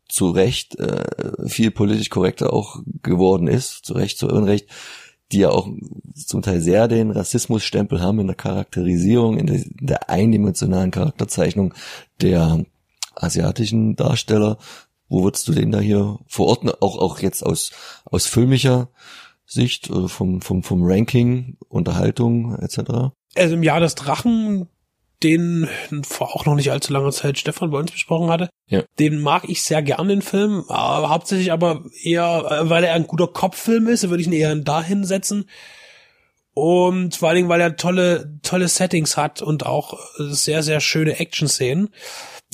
zu 0.07 0.29
Recht 0.29 0.79
äh, 0.79 1.03
viel 1.47 1.71
politisch 1.71 2.09
korrekter 2.09 2.53
auch 2.53 2.79
geworden 3.03 3.47
ist, 3.47 3.85
zu 3.85 3.93
Recht, 3.93 4.17
zu 4.17 4.27
Unrecht, 4.27 4.67
die 5.31 5.39
ja 5.39 5.49
auch 5.49 5.67
zum 6.15 6.41
Teil 6.41 6.61
sehr 6.61 6.87
den 6.87 7.11
Rassismusstempel 7.11 8.01
haben 8.01 8.19
in 8.19 8.27
der 8.27 8.35
Charakterisierung, 8.35 9.37
in 9.37 9.47
der, 9.47 9.57
in 9.57 9.87
der 9.87 10.09
eindimensionalen 10.09 10.91
Charakterzeichnung 10.91 11.73
der 12.21 12.65
asiatischen 13.15 13.95
Darsteller. 13.95 14.57
Wo 15.09 15.23
würdest 15.23 15.47
du 15.47 15.53
den 15.53 15.71
da 15.71 15.79
hier 15.79 16.19
verorten? 16.27 16.69
Auch, 16.69 16.97
auch 16.97 17.19
jetzt 17.19 17.45
aus, 17.45 17.71
aus 18.05 18.25
filmischer 18.25 18.89
Sicht, 19.45 19.89
oder 19.89 20.07
vom, 20.07 20.41
vom, 20.41 20.63
vom 20.63 20.81
Ranking, 20.83 21.57
Unterhaltung 21.67 22.55
etc.? 22.55 23.11
Also 23.35 23.55
im 23.55 23.63
Jahr 23.63 23.79
des 23.79 23.95
Drachen 23.95 24.67
den 25.23 25.69
vor 26.03 26.35
auch 26.35 26.45
noch 26.45 26.55
nicht 26.55 26.71
allzu 26.71 26.93
langer 26.93 27.11
Zeit 27.11 27.37
Stefan 27.37 27.71
bei 27.71 27.77
uns 27.77 27.91
besprochen 27.91 28.29
hatte. 28.29 28.49
Ja. 28.67 28.83
Den 28.99 29.19
mag 29.19 29.47
ich 29.47 29.63
sehr 29.63 29.81
gern, 29.81 30.07
den 30.07 30.21
Film, 30.21 30.65
aber 30.67 31.09
hauptsächlich 31.09 31.51
aber 31.51 31.83
eher, 32.01 32.45
äh, 32.49 32.69
weil 32.69 32.83
er 32.83 32.95
ein 32.95 33.07
guter 33.07 33.27
Kopffilm 33.27 33.87
ist, 33.87 34.09
würde 34.09 34.21
ich 34.21 34.27
ihn 34.27 34.33
eher 34.33 34.55
dahin 34.55 35.03
setzen. 35.03 35.45
Und 36.53 37.15
vor 37.15 37.29
allen 37.29 37.37
Dingen, 37.37 37.49
weil 37.49 37.61
er 37.61 37.77
tolle, 37.77 38.39
tolle 38.43 38.67
Settings 38.67 39.15
hat 39.15 39.41
und 39.41 39.65
auch 39.65 39.99
sehr, 40.17 40.63
sehr 40.63 40.81
schöne 40.81 41.19
Action-Szenen. 41.19 41.89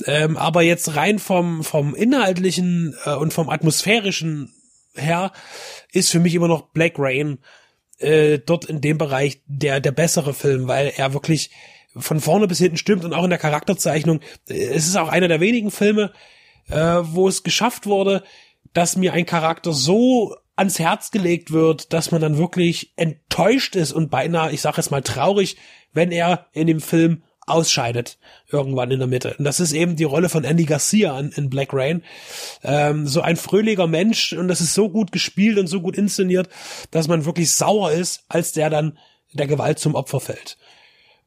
Ähm, 0.06 0.36
aber 0.36 0.62
jetzt 0.62 0.94
rein 0.94 1.18
vom, 1.18 1.64
vom 1.64 1.94
inhaltlichen 1.96 2.94
äh, 3.04 3.14
und 3.14 3.32
vom 3.32 3.48
atmosphärischen 3.48 4.54
her 4.94 5.32
ist 5.92 6.10
für 6.10 6.20
mich 6.20 6.34
immer 6.34 6.48
noch 6.48 6.68
Black 6.70 6.94
Rain 6.98 7.38
äh, 7.98 8.38
dort 8.38 8.64
in 8.64 8.80
dem 8.80 8.98
Bereich 8.98 9.42
der, 9.46 9.80
der 9.80 9.92
bessere 9.92 10.34
Film, 10.34 10.68
weil 10.68 10.92
er 10.96 11.12
wirklich 11.14 11.50
von 11.96 12.20
vorne 12.20 12.46
bis 12.46 12.58
hinten 12.58 12.76
stimmt 12.76 13.04
und 13.04 13.12
auch 13.12 13.24
in 13.24 13.30
der 13.30 13.38
Charakterzeichnung. 13.38 14.20
Äh, 14.48 14.54
es 14.54 14.86
ist 14.86 14.96
auch 14.96 15.08
einer 15.08 15.28
der 15.28 15.40
wenigen 15.40 15.70
Filme, 15.70 16.12
äh, 16.68 16.76
wo 16.76 17.28
es 17.28 17.42
geschafft 17.42 17.86
wurde, 17.86 18.22
dass 18.72 18.96
mir 18.96 19.12
ein 19.12 19.26
Charakter 19.26 19.72
so 19.72 20.36
ans 20.56 20.78
Herz 20.78 21.10
gelegt 21.10 21.52
wird, 21.52 21.92
dass 21.92 22.10
man 22.10 22.20
dann 22.20 22.36
wirklich 22.36 22.92
enttäuscht 22.96 23.76
ist 23.76 23.92
und 23.92 24.10
beinahe, 24.10 24.52
ich 24.52 24.60
sage 24.60 24.78
jetzt 24.78 24.90
mal 24.90 25.02
traurig, 25.02 25.56
wenn 25.92 26.10
er 26.10 26.46
in 26.52 26.66
dem 26.66 26.80
Film 26.80 27.22
ausscheidet 27.50 28.18
irgendwann 28.50 28.90
in 28.90 28.98
der 28.98 29.08
Mitte. 29.08 29.34
Und 29.38 29.44
das 29.44 29.60
ist 29.60 29.72
eben 29.72 29.96
die 29.96 30.04
Rolle 30.04 30.28
von 30.28 30.44
Andy 30.44 30.64
Garcia 30.64 31.18
in, 31.18 31.30
in 31.32 31.50
Black 31.50 31.72
Rain. 31.72 32.02
Ähm, 32.62 33.06
so 33.06 33.20
ein 33.20 33.36
fröhlicher 33.36 33.86
Mensch 33.86 34.32
und 34.32 34.48
das 34.48 34.60
ist 34.60 34.74
so 34.74 34.88
gut 34.88 35.12
gespielt 35.12 35.58
und 35.58 35.66
so 35.66 35.80
gut 35.80 35.96
inszeniert, 35.96 36.48
dass 36.90 37.08
man 37.08 37.24
wirklich 37.24 37.52
sauer 37.52 37.92
ist, 37.92 38.24
als 38.28 38.52
der 38.52 38.70
dann 38.70 38.98
der 39.32 39.46
Gewalt 39.46 39.78
zum 39.78 39.94
Opfer 39.94 40.20
fällt. 40.20 40.56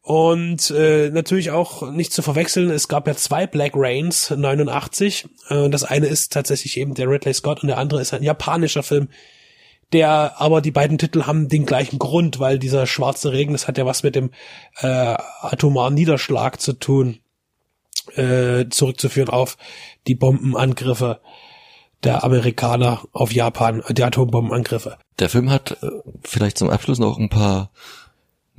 Und 0.03 0.71
äh, 0.71 1.11
natürlich 1.11 1.51
auch 1.51 1.91
nicht 1.91 2.11
zu 2.11 2.23
verwechseln, 2.23 2.71
es 2.71 2.87
gab 2.87 3.07
ja 3.07 3.15
zwei 3.15 3.45
Black 3.45 3.73
Rains 3.75 4.31
89. 4.31 5.25
Äh, 5.49 5.69
das 5.69 5.83
eine 5.83 6.07
ist 6.07 6.33
tatsächlich 6.33 6.77
eben 6.77 6.95
der 6.95 7.07
Ridley 7.07 7.33
Scott 7.33 7.61
und 7.61 7.67
der 7.67 7.77
andere 7.77 8.01
ist 8.01 8.13
ein 8.13 8.23
japanischer 8.23 8.81
Film, 8.81 9.09
der 9.93 10.39
aber 10.39 10.61
die 10.61 10.71
beiden 10.71 10.97
Titel 10.97 11.23
haben 11.23 11.47
den 11.47 11.65
gleichen 11.65 11.99
Grund, 11.99 12.39
weil 12.39 12.59
dieser 12.59 12.87
schwarze 12.87 13.31
Regen, 13.31 13.53
das 13.53 13.67
hat 13.67 13.77
ja 13.77 13.85
was 13.85 14.03
mit 14.03 14.15
dem 14.15 14.31
äh, 14.79 15.15
atomaren 15.41 15.93
Niederschlag 15.93 16.61
zu 16.61 16.73
tun, 16.73 17.19
äh, 18.15 18.65
zurückzuführen 18.69 19.29
auf 19.29 19.57
die 20.07 20.15
Bombenangriffe 20.15 21.19
der 22.03 22.23
Amerikaner 22.23 23.03
auf 23.11 23.31
Japan, 23.31 23.83
die 23.89 24.03
Atombombenangriffe. 24.03 24.97
Der 25.19 25.29
Film 25.29 25.49
hat 25.49 25.77
äh, 25.83 25.89
vielleicht 26.23 26.57
zum 26.57 26.69
Abschluss 26.69 26.99
noch 26.99 27.17
ein 27.17 27.29
paar 27.29 27.71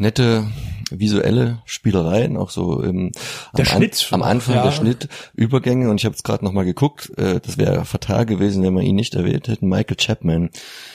nette 0.03 0.47
visuelle 0.91 1.63
Spielereien, 1.65 2.37
auch 2.37 2.51
so 2.51 2.83
im, 2.83 3.13
der 3.57 3.67
am, 3.67 3.79
Schnitt, 3.79 4.09
am 4.11 4.23
Anfang 4.23 4.57
ja. 4.57 4.65
der 4.65 4.73
Schnitt, 4.73 5.09
Übergänge 5.35 5.89
und 5.89 5.99
ich 5.99 6.05
habe 6.05 6.15
jetzt 6.15 6.25
gerade 6.25 6.45
noch 6.45 6.53
mal 6.53 6.65
geguckt, 6.65 7.11
äh, 7.17 7.41
das 7.41 7.57
wäre 7.57 7.85
fatal 7.85 8.27
gewesen, 8.27 8.63
wenn 8.63 8.75
wir 8.75 8.83
ihn 8.83 8.97
nicht 8.97 9.15
erwähnt 9.15 9.49
hätten. 9.49 9.69
Michael 9.69 9.97
Chapman 9.97 10.51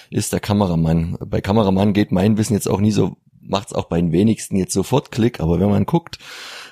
ist 0.09 0.33
der 0.33 0.39
Kameramann. 0.39 1.17
Bei 1.25 1.41
Kameramann 1.41 1.93
geht 1.93 2.11
mein 2.11 2.37
Wissen 2.37 2.53
jetzt 2.53 2.69
auch 2.69 2.79
nie 2.79 2.91
so, 2.91 3.17
macht's 3.41 3.73
auch 3.73 3.85
bei 3.85 3.99
den 3.99 4.11
wenigsten 4.11 4.55
jetzt 4.57 4.73
sofort 4.73 5.11
Klick, 5.11 5.39
aber 5.39 5.59
wenn 5.59 5.69
man 5.69 5.85
guckt, 5.85 6.19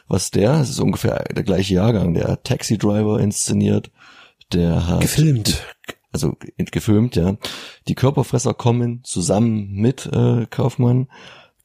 was 0.07 0.29
der, 0.29 0.59
das 0.59 0.69
ist 0.69 0.79
ungefähr 0.79 1.23
der 1.23 1.43
gleiche 1.43 1.73
Jahrgang, 1.73 2.13
der 2.13 2.43
Taxi 2.43 2.77
Driver 2.77 3.19
inszeniert, 3.19 3.89
der 4.53 4.87
hat 4.87 5.01
Gefilmt. 5.01 5.63
also 6.11 6.37
gefilmt, 6.57 7.15
ja. 7.15 7.37
Die 7.87 7.95
Körperfresser 7.95 8.53
kommen 8.53 9.03
zusammen 9.03 9.71
mit 9.73 10.05
äh, 10.05 10.45
Kaufmann 10.49 11.07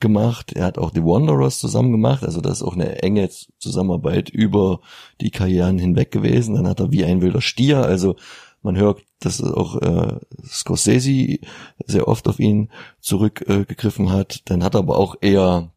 gemacht. 0.01 0.53
Er 0.53 0.65
hat 0.65 0.79
auch 0.79 0.93
The 0.95 1.03
Wanderers 1.03 1.59
zusammen 1.59 1.93
gemacht. 1.93 2.25
Also 2.25 2.41
das 2.41 2.59
ist 2.59 2.63
auch 2.63 2.75
eine 2.75 3.03
enge 3.03 3.29
Zusammenarbeit 3.59 4.29
über 4.29 4.81
die 5.21 5.31
Karrieren 5.31 5.79
hinweg 5.79 6.11
gewesen. 6.11 6.55
Dann 6.55 6.67
hat 6.67 6.81
er 6.81 6.91
wie 6.91 7.05
ein 7.05 7.21
wilder 7.21 7.41
Stier. 7.41 7.83
Also 7.83 8.17
man 8.63 8.77
hört, 8.77 9.03
dass 9.21 9.43
auch 9.43 9.77
äh, 9.81 10.19
Scorsese 10.45 11.39
sehr 11.87 12.09
oft 12.09 12.29
auf 12.29 12.41
ihn 12.41 12.71
zurückgegriffen 13.01 14.07
äh, 14.07 14.11
hat. 14.11 14.43
Dann 14.47 14.65
hat 14.65 14.75
er 14.75 14.81
aber 14.81 14.99
auch 14.99 15.17
eher 15.21 15.71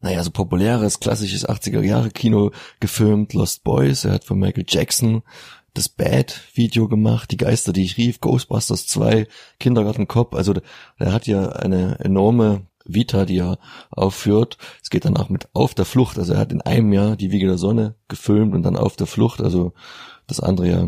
naja, 0.00 0.22
so 0.22 0.30
populäres, 0.30 1.00
klassisches 1.00 1.48
80er-Jahre-Kino 1.48 2.52
gefilmt, 2.80 3.32
Lost 3.32 3.64
Boys, 3.64 4.04
er 4.04 4.12
hat 4.12 4.24
von 4.24 4.38
Michael 4.38 4.66
Jackson 4.68 5.22
das 5.74 5.88
Bad-Video 5.88 6.86
gemacht, 6.86 7.30
Die 7.30 7.36
Geister, 7.36 7.72
die 7.72 7.84
ich 7.84 7.96
rief, 7.96 8.20
Ghostbusters 8.20 8.86
2, 8.86 9.26
Kindergarten 9.58 10.06
Cop, 10.06 10.34
also 10.34 10.54
er 10.98 11.12
hat 11.12 11.26
ja 11.26 11.48
eine 11.48 11.98
enorme 12.00 12.66
Vita, 12.88 13.24
die 13.24 13.38
er 13.38 13.58
aufführt. 13.90 14.58
Es 14.82 14.90
geht 14.90 15.04
danach 15.04 15.28
mit 15.28 15.48
Auf 15.52 15.74
der 15.74 15.84
Flucht, 15.84 16.18
also 16.18 16.34
er 16.34 16.38
hat 16.38 16.52
in 16.52 16.62
einem 16.62 16.92
Jahr 16.92 17.16
die 17.16 17.30
Wiege 17.30 17.46
der 17.46 17.58
Sonne 17.58 17.94
gefilmt 18.08 18.54
und 18.54 18.62
dann 18.62 18.76
Auf 18.76 18.96
der 18.96 19.06
Flucht, 19.06 19.40
also 19.40 19.72
das 20.26 20.40
andere 20.40 20.68
ja 20.68 20.86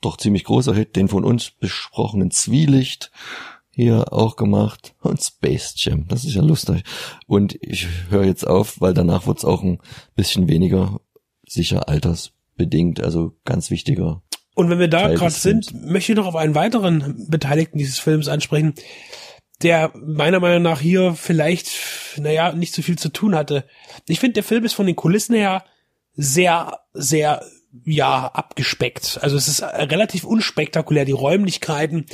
doch 0.00 0.16
ziemlich 0.16 0.44
großer 0.44 0.74
Hit, 0.74 0.96
den 0.96 1.08
von 1.08 1.24
uns 1.24 1.50
besprochenen 1.50 2.30
Zwielicht, 2.30 3.10
hier 3.74 4.12
auch 4.12 4.36
gemacht 4.36 4.94
und 5.00 5.22
Space 5.22 5.74
Jam, 5.76 6.06
das 6.08 6.24
ist 6.24 6.34
ja 6.34 6.42
lustig. 6.42 6.82
Und 7.26 7.56
ich 7.62 7.88
höre 8.10 8.24
jetzt 8.24 8.46
auf, 8.46 8.80
weil 8.80 8.92
danach 8.92 9.26
wird's 9.26 9.44
auch 9.44 9.62
ein 9.62 9.78
bisschen 10.14 10.48
weniger 10.48 11.00
sicher 11.46 11.88
altersbedingt, 11.88 13.00
also 13.00 13.34
ganz 13.44 13.70
wichtiger. 13.70 14.22
Und 14.54 14.68
wenn 14.68 14.78
wir 14.78 14.88
da 14.88 15.08
gerade 15.14 15.32
sind, 15.32 15.72
möchte 15.86 16.12
ich 16.12 16.16
noch 16.16 16.26
auf 16.26 16.36
einen 16.36 16.54
weiteren 16.54 17.26
Beteiligten 17.28 17.78
dieses 17.78 17.98
Films 17.98 18.28
ansprechen, 18.28 18.74
der 19.62 19.92
meiner 19.94 20.40
Meinung 20.40 20.62
nach 20.62 20.80
hier 20.80 21.14
vielleicht, 21.14 21.70
naja, 22.16 22.52
nicht 22.52 22.74
so 22.74 22.82
viel 22.82 22.98
zu 22.98 23.08
tun 23.08 23.34
hatte. 23.34 23.64
Ich 24.08 24.20
finde, 24.20 24.34
der 24.34 24.42
Film 24.42 24.64
ist 24.64 24.74
von 24.74 24.86
den 24.86 24.96
Kulissen 24.96 25.34
her 25.34 25.64
sehr, 26.14 26.80
sehr, 26.92 27.44
ja, 27.84 28.26
abgespeckt. 28.26 29.18
Also 29.22 29.36
es 29.36 29.48
ist 29.48 29.62
relativ 29.62 30.24
unspektakulär, 30.24 31.04
die 31.04 31.12
Räumlichkeiten 31.12 32.06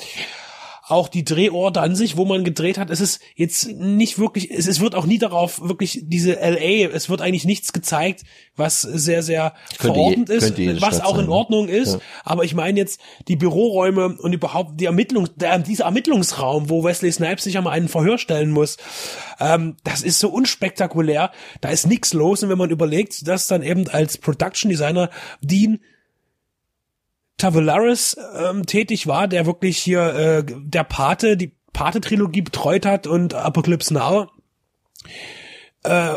auch 0.88 1.08
die 1.08 1.24
Drehorte 1.24 1.80
an 1.80 1.94
sich, 1.94 2.16
wo 2.16 2.24
man 2.24 2.44
gedreht 2.44 2.78
hat, 2.78 2.90
es 2.90 3.00
ist 3.00 3.20
jetzt 3.36 3.68
nicht 3.72 4.18
wirklich, 4.18 4.50
es, 4.50 4.66
es 4.66 4.80
wird 4.80 4.94
auch 4.94 5.06
nie 5.06 5.18
darauf 5.18 5.60
wirklich 5.60 6.00
diese 6.04 6.32
LA, 6.34 6.88
es 6.92 7.08
wird 7.10 7.20
eigentlich 7.20 7.44
nichts 7.44 7.72
gezeigt, 7.72 8.22
was 8.56 8.80
sehr, 8.80 9.22
sehr 9.22 9.54
verordnet 9.78 10.28
je- 10.28 10.34
ist, 10.36 10.80
was 10.82 10.96
Stadt 10.96 11.06
auch 11.06 11.12
in 11.14 11.16
sein, 11.20 11.26
ne? 11.26 11.32
Ordnung 11.32 11.68
ist. 11.68 11.94
Ja. 11.94 12.00
Aber 12.24 12.44
ich 12.44 12.54
meine 12.54 12.78
jetzt 12.78 13.00
die 13.28 13.36
Büroräume 13.36 14.16
und 14.18 14.32
überhaupt 14.32 14.80
die 14.80 14.86
Ermittlungs, 14.86 15.30
der, 15.36 15.58
dieser 15.58 15.84
Ermittlungsraum, 15.84 16.70
wo 16.70 16.82
Wesley 16.84 17.12
Snipes 17.12 17.44
sich 17.44 17.56
einmal 17.58 17.74
einen 17.74 17.88
Verhör 17.88 18.18
stellen 18.18 18.50
muss, 18.50 18.76
ähm, 19.40 19.76
das 19.84 20.02
ist 20.02 20.18
so 20.18 20.28
unspektakulär, 20.30 21.30
da 21.60 21.68
ist 21.68 21.86
nichts 21.86 22.12
los. 22.14 22.42
Und 22.42 22.48
wenn 22.48 22.58
man 22.58 22.70
überlegt, 22.70 23.28
dass 23.28 23.46
dann 23.46 23.62
eben 23.62 23.88
als 23.88 24.18
Production 24.18 24.70
Designer 24.70 25.10
Dean 25.40 25.80
Tavolaris 27.38 28.16
ähm, 28.36 28.66
tätig 28.66 29.06
war, 29.06 29.28
der 29.28 29.46
wirklich 29.46 29.78
hier 29.78 30.14
äh, 30.14 30.44
der 30.46 30.84
Pate, 30.84 31.36
die 31.36 31.56
Pate-Trilogie 31.72 32.42
betreut 32.42 32.84
hat 32.84 33.06
und 33.06 33.34
Apocalypse 33.34 33.94
Now, 33.94 34.26
äh, 35.84 36.12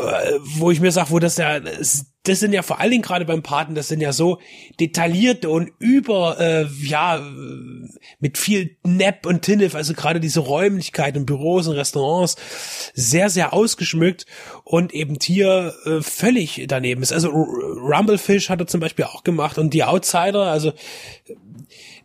wo 0.56 0.70
ich 0.70 0.80
mir 0.80 0.92
sage, 0.92 1.10
wo 1.10 1.18
das 1.20 1.36
ja, 1.36 1.60
das 2.24 2.38
sind 2.40 2.52
ja 2.52 2.62
vor 2.62 2.78
allen 2.78 2.92
Dingen 2.92 3.02
gerade 3.02 3.24
beim 3.24 3.42
Paten, 3.42 3.74
das 3.74 3.88
sind 3.88 4.00
ja 4.00 4.12
so 4.12 4.38
detaillierte 4.78 5.50
und 5.50 5.70
über, 5.78 6.38
äh, 6.38 6.66
ja, 6.82 7.20
mit 8.20 8.38
viel 8.38 8.76
Nepp 8.84 9.26
und 9.26 9.42
Tinnef, 9.42 9.74
also 9.74 9.92
gerade 9.94 10.20
diese 10.20 10.40
Räumlichkeiten, 10.40 11.26
Büros 11.26 11.66
und 11.66 11.74
Restaurants, 11.74 12.36
sehr, 12.94 13.28
sehr 13.28 13.52
ausgeschmückt 13.52 14.26
und 14.62 14.94
eben 14.94 15.16
hier 15.20 15.74
äh, 15.84 16.00
völlig 16.00 16.64
daneben 16.68 17.02
ist. 17.02 17.12
Also 17.12 17.28
R- 17.30 17.96
Rumblefish 17.96 18.50
hat 18.50 18.60
er 18.60 18.66
zum 18.68 18.80
Beispiel 18.80 19.06
auch 19.06 19.24
gemacht 19.24 19.58
und 19.58 19.74
die 19.74 19.82
Outsider, 19.82 20.44
also 20.44 20.72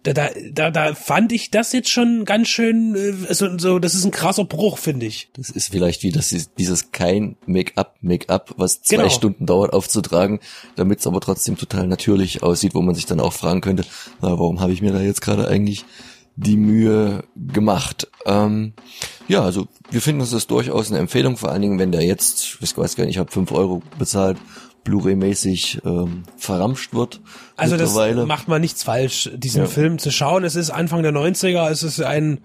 da, 0.07 0.13
da, 0.13 0.29
da, 0.53 0.71
da 0.71 0.95
fand 0.95 1.31
ich 1.31 1.51
das 1.51 1.73
jetzt 1.73 1.89
schon 1.89 2.23
ganz 2.25 2.47
schön, 2.47 2.95
äh, 2.95 3.33
so, 3.33 3.57
so, 3.57 3.79
das 3.79 3.95
ist 3.95 4.05
ein 4.05 4.11
krasser 4.11 4.45
Bruch, 4.45 4.77
finde 4.77 5.05
ich. 5.05 5.29
Das 5.35 5.49
ist 5.49 5.71
vielleicht 5.71 6.03
wie 6.03 6.11
das 6.11 6.29
dieses 6.57 6.91
kein 6.91 7.35
Make-up, 7.45 7.95
Make-up, 8.01 8.53
was 8.57 8.81
zwei 8.81 8.97
Genau. 8.97 9.09
Stunden 9.09 9.45
dauert 9.45 9.73
aufzutragen, 9.73 10.39
damit 10.75 10.99
es 10.99 11.07
aber 11.07 11.19
trotzdem 11.19 11.57
total 11.57 11.87
natürlich 11.87 12.43
aussieht, 12.43 12.75
wo 12.75 12.81
man 12.81 12.95
sich 12.95 13.05
dann 13.05 13.19
auch 13.19 13.33
fragen 13.33 13.61
könnte, 13.61 13.83
na, 14.21 14.29
warum 14.29 14.59
habe 14.59 14.71
ich 14.71 14.81
mir 14.81 14.93
da 14.93 15.01
jetzt 15.01 15.21
gerade 15.21 15.47
eigentlich 15.47 15.85
die 16.35 16.57
Mühe 16.57 17.23
gemacht? 17.35 18.07
Ähm, 18.25 18.73
ja, 19.27 19.41
also 19.41 19.67
wir 19.89 20.01
finden, 20.01 20.19
das 20.19 20.33
ist 20.33 20.51
durchaus 20.51 20.89
eine 20.91 20.99
Empfehlung, 20.99 21.35
vor 21.37 21.49
allen 21.51 21.61
Dingen, 21.61 21.79
wenn 21.79 21.91
der 21.91 22.03
jetzt, 22.03 22.59
ich 22.61 22.77
weiß 22.77 22.95
gar 22.95 23.05
nicht, 23.05 23.15
ich 23.15 23.19
habe 23.19 23.31
fünf 23.31 23.51
Euro 23.51 23.81
bezahlt, 23.97 24.37
Blu-ray-mäßig 24.87 25.81
ähm, 25.85 26.23
verramscht 26.37 26.93
wird. 26.93 27.19
Also 27.57 27.75
das 27.75 27.93
macht 28.25 28.47
man 28.47 28.61
nichts 28.61 28.83
falsch, 28.83 29.29
diesen 29.35 29.63
Ja. 29.63 29.67
Film 29.67 29.99
zu 29.99 30.11
schauen. 30.11 30.45
Es 30.45 30.55
ist 30.55 30.69
Anfang 30.69 31.03
der 31.03 31.11
90er, 31.11 31.69
es 31.69 31.83
ist 31.83 32.01
ein 32.01 32.39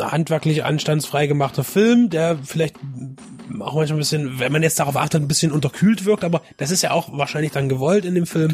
handwerklich 0.00 0.64
anstandsfrei 0.64 1.28
gemachter 1.28 1.62
Film, 1.62 2.10
der 2.10 2.38
vielleicht 2.42 2.74
auch 3.60 3.74
manchmal 3.74 3.96
ein 3.96 3.98
bisschen, 3.98 4.40
wenn 4.40 4.50
man 4.50 4.64
jetzt 4.64 4.80
darauf 4.80 4.96
achtet, 4.96 5.22
ein 5.22 5.28
bisschen 5.28 5.52
unterkühlt 5.52 6.04
wirkt, 6.04 6.24
aber 6.24 6.42
das 6.56 6.72
ist 6.72 6.82
ja 6.82 6.90
auch 6.90 7.16
wahrscheinlich 7.16 7.52
dann 7.52 7.68
gewollt 7.68 8.04
in 8.04 8.16
dem 8.16 8.26
Film 8.26 8.52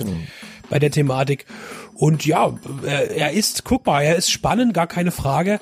bei 0.69 0.79
der 0.79 0.91
Thematik. 0.91 1.47
Und 1.95 2.27
ja, 2.27 2.55
er, 2.85 3.11
er 3.11 3.33
ist 3.33 3.65
guckbar, 3.65 4.03
er 4.03 4.17
ist 4.17 4.31
spannend, 4.31 4.75
gar 4.75 4.87
keine 4.87 5.11
Frage. 5.11 5.59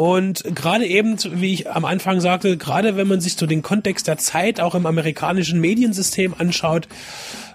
Und 0.00 0.44
gerade 0.54 0.86
eben, 0.86 1.18
wie 1.30 1.52
ich 1.52 1.70
am 1.70 1.84
Anfang 1.84 2.22
sagte, 2.22 2.56
gerade 2.56 2.96
wenn 2.96 3.06
man 3.06 3.20
sich 3.20 3.34
so 3.34 3.44
den 3.44 3.60
Kontext 3.60 4.08
der 4.08 4.16
Zeit 4.16 4.58
auch 4.58 4.74
im 4.74 4.86
amerikanischen 4.86 5.60
Mediensystem 5.60 6.34
anschaut, 6.38 6.88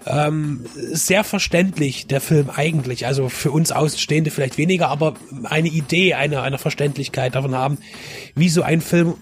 ähm, 0.06 0.64
sehr 0.76 1.24
verständlich 1.24 2.06
der 2.06 2.20
Film 2.20 2.48
eigentlich. 2.54 3.04
Also 3.04 3.28
für 3.28 3.50
uns 3.50 3.72
Außenstehende 3.72 4.30
vielleicht 4.30 4.58
weniger, 4.58 4.90
aber 4.90 5.14
eine 5.42 5.66
Idee, 5.66 6.14
eine, 6.14 6.42
eine 6.42 6.58
Verständlichkeit 6.58 7.34
davon 7.34 7.56
haben, 7.56 7.78
wie 8.36 8.48
so 8.48 8.62
ein 8.62 8.80
Film 8.80 9.14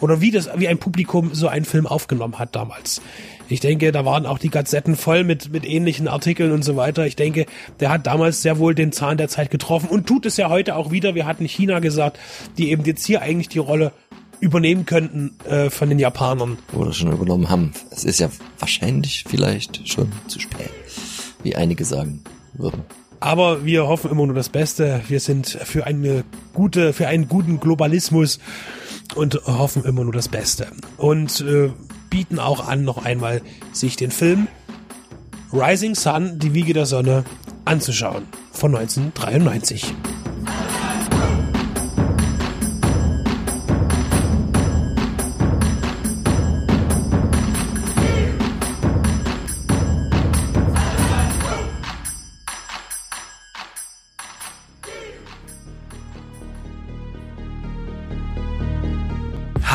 oder 0.00 0.20
wie 0.20 0.30
das, 0.30 0.48
wie 0.54 0.68
ein 0.68 0.78
Publikum 0.78 1.34
so 1.34 1.48
einen 1.48 1.64
Film 1.64 1.84
aufgenommen 1.84 2.38
hat 2.38 2.54
damals. 2.54 3.02
Ich 3.48 3.60
denke, 3.60 3.92
da 3.92 4.04
waren 4.04 4.26
auch 4.26 4.38
die 4.38 4.50
Gazetten 4.50 4.96
voll 4.96 5.24
mit, 5.24 5.52
mit 5.52 5.64
ähnlichen 5.64 6.08
Artikeln 6.08 6.52
und 6.52 6.62
so 6.62 6.76
weiter. 6.76 7.06
Ich 7.06 7.16
denke, 7.16 7.46
der 7.80 7.90
hat 7.90 8.06
damals 8.06 8.42
sehr 8.42 8.58
wohl 8.58 8.74
den 8.74 8.92
Zahn 8.92 9.16
der 9.16 9.28
Zeit 9.28 9.50
getroffen 9.50 9.88
und 9.88 10.06
tut 10.06 10.26
es 10.26 10.36
ja 10.36 10.50
heute 10.50 10.76
auch 10.76 10.90
wieder. 10.90 11.14
Wir 11.14 11.26
hatten 11.26 11.46
China 11.46 11.78
gesagt, 11.78 12.18
die 12.58 12.70
eben 12.70 12.84
jetzt 12.84 13.06
hier 13.06 13.22
eigentlich 13.22 13.48
die 13.48 13.58
Rolle 13.58 13.92
übernehmen 14.40 14.86
könnten 14.86 15.36
äh, 15.48 15.70
von 15.70 15.88
den 15.88 15.98
Japanern. 15.98 16.58
Oder 16.72 16.92
schon 16.92 17.10
übernommen 17.10 17.48
haben. 17.48 17.72
Es 17.90 18.04
ist 18.04 18.20
ja 18.20 18.30
wahrscheinlich 18.58 19.24
vielleicht 19.26 19.88
schon 19.88 20.12
zu 20.28 20.38
spät, 20.40 20.70
wie 21.42 21.56
einige 21.56 21.84
sagen 21.84 22.22
würden. 22.54 22.84
Aber 23.20 23.64
wir 23.64 23.88
hoffen 23.88 24.10
immer 24.12 24.26
nur 24.26 24.36
das 24.36 24.48
Beste. 24.48 25.00
Wir 25.08 25.18
sind 25.18 25.48
für 25.48 25.86
eine 25.86 26.24
gute, 26.54 26.92
für 26.92 27.08
einen 27.08 27.28
guten 27.28 27.58
Globalismus 27.58 28.38
und 29.16 29.34
hoffen 29.46 29.84
immer 29.84 30.04
nur 30.04 30.12
das 30.12 30.28
Beste. 30.28 30.68
Und 30.98 31.40
äh, 31.40 31.70
bieten 32.10 32.38
auch 32.38 32.66
an, 32.66 32.84
noch 32.84 33.04
einmal 33.04 33.42
sich 33.72 33.96
den 33.96 34.10
Film 34.10 34.48
Rising 35.52 35.94
Sun, 35.94 36.38
die 36.38 36.52
Wiege 36.52 36.74
der 36.74 36.86
Sonne, 36.86 37.24
anzuschauen 37.64 38.26
von 38.52 38.74
1993. 38.74 39.94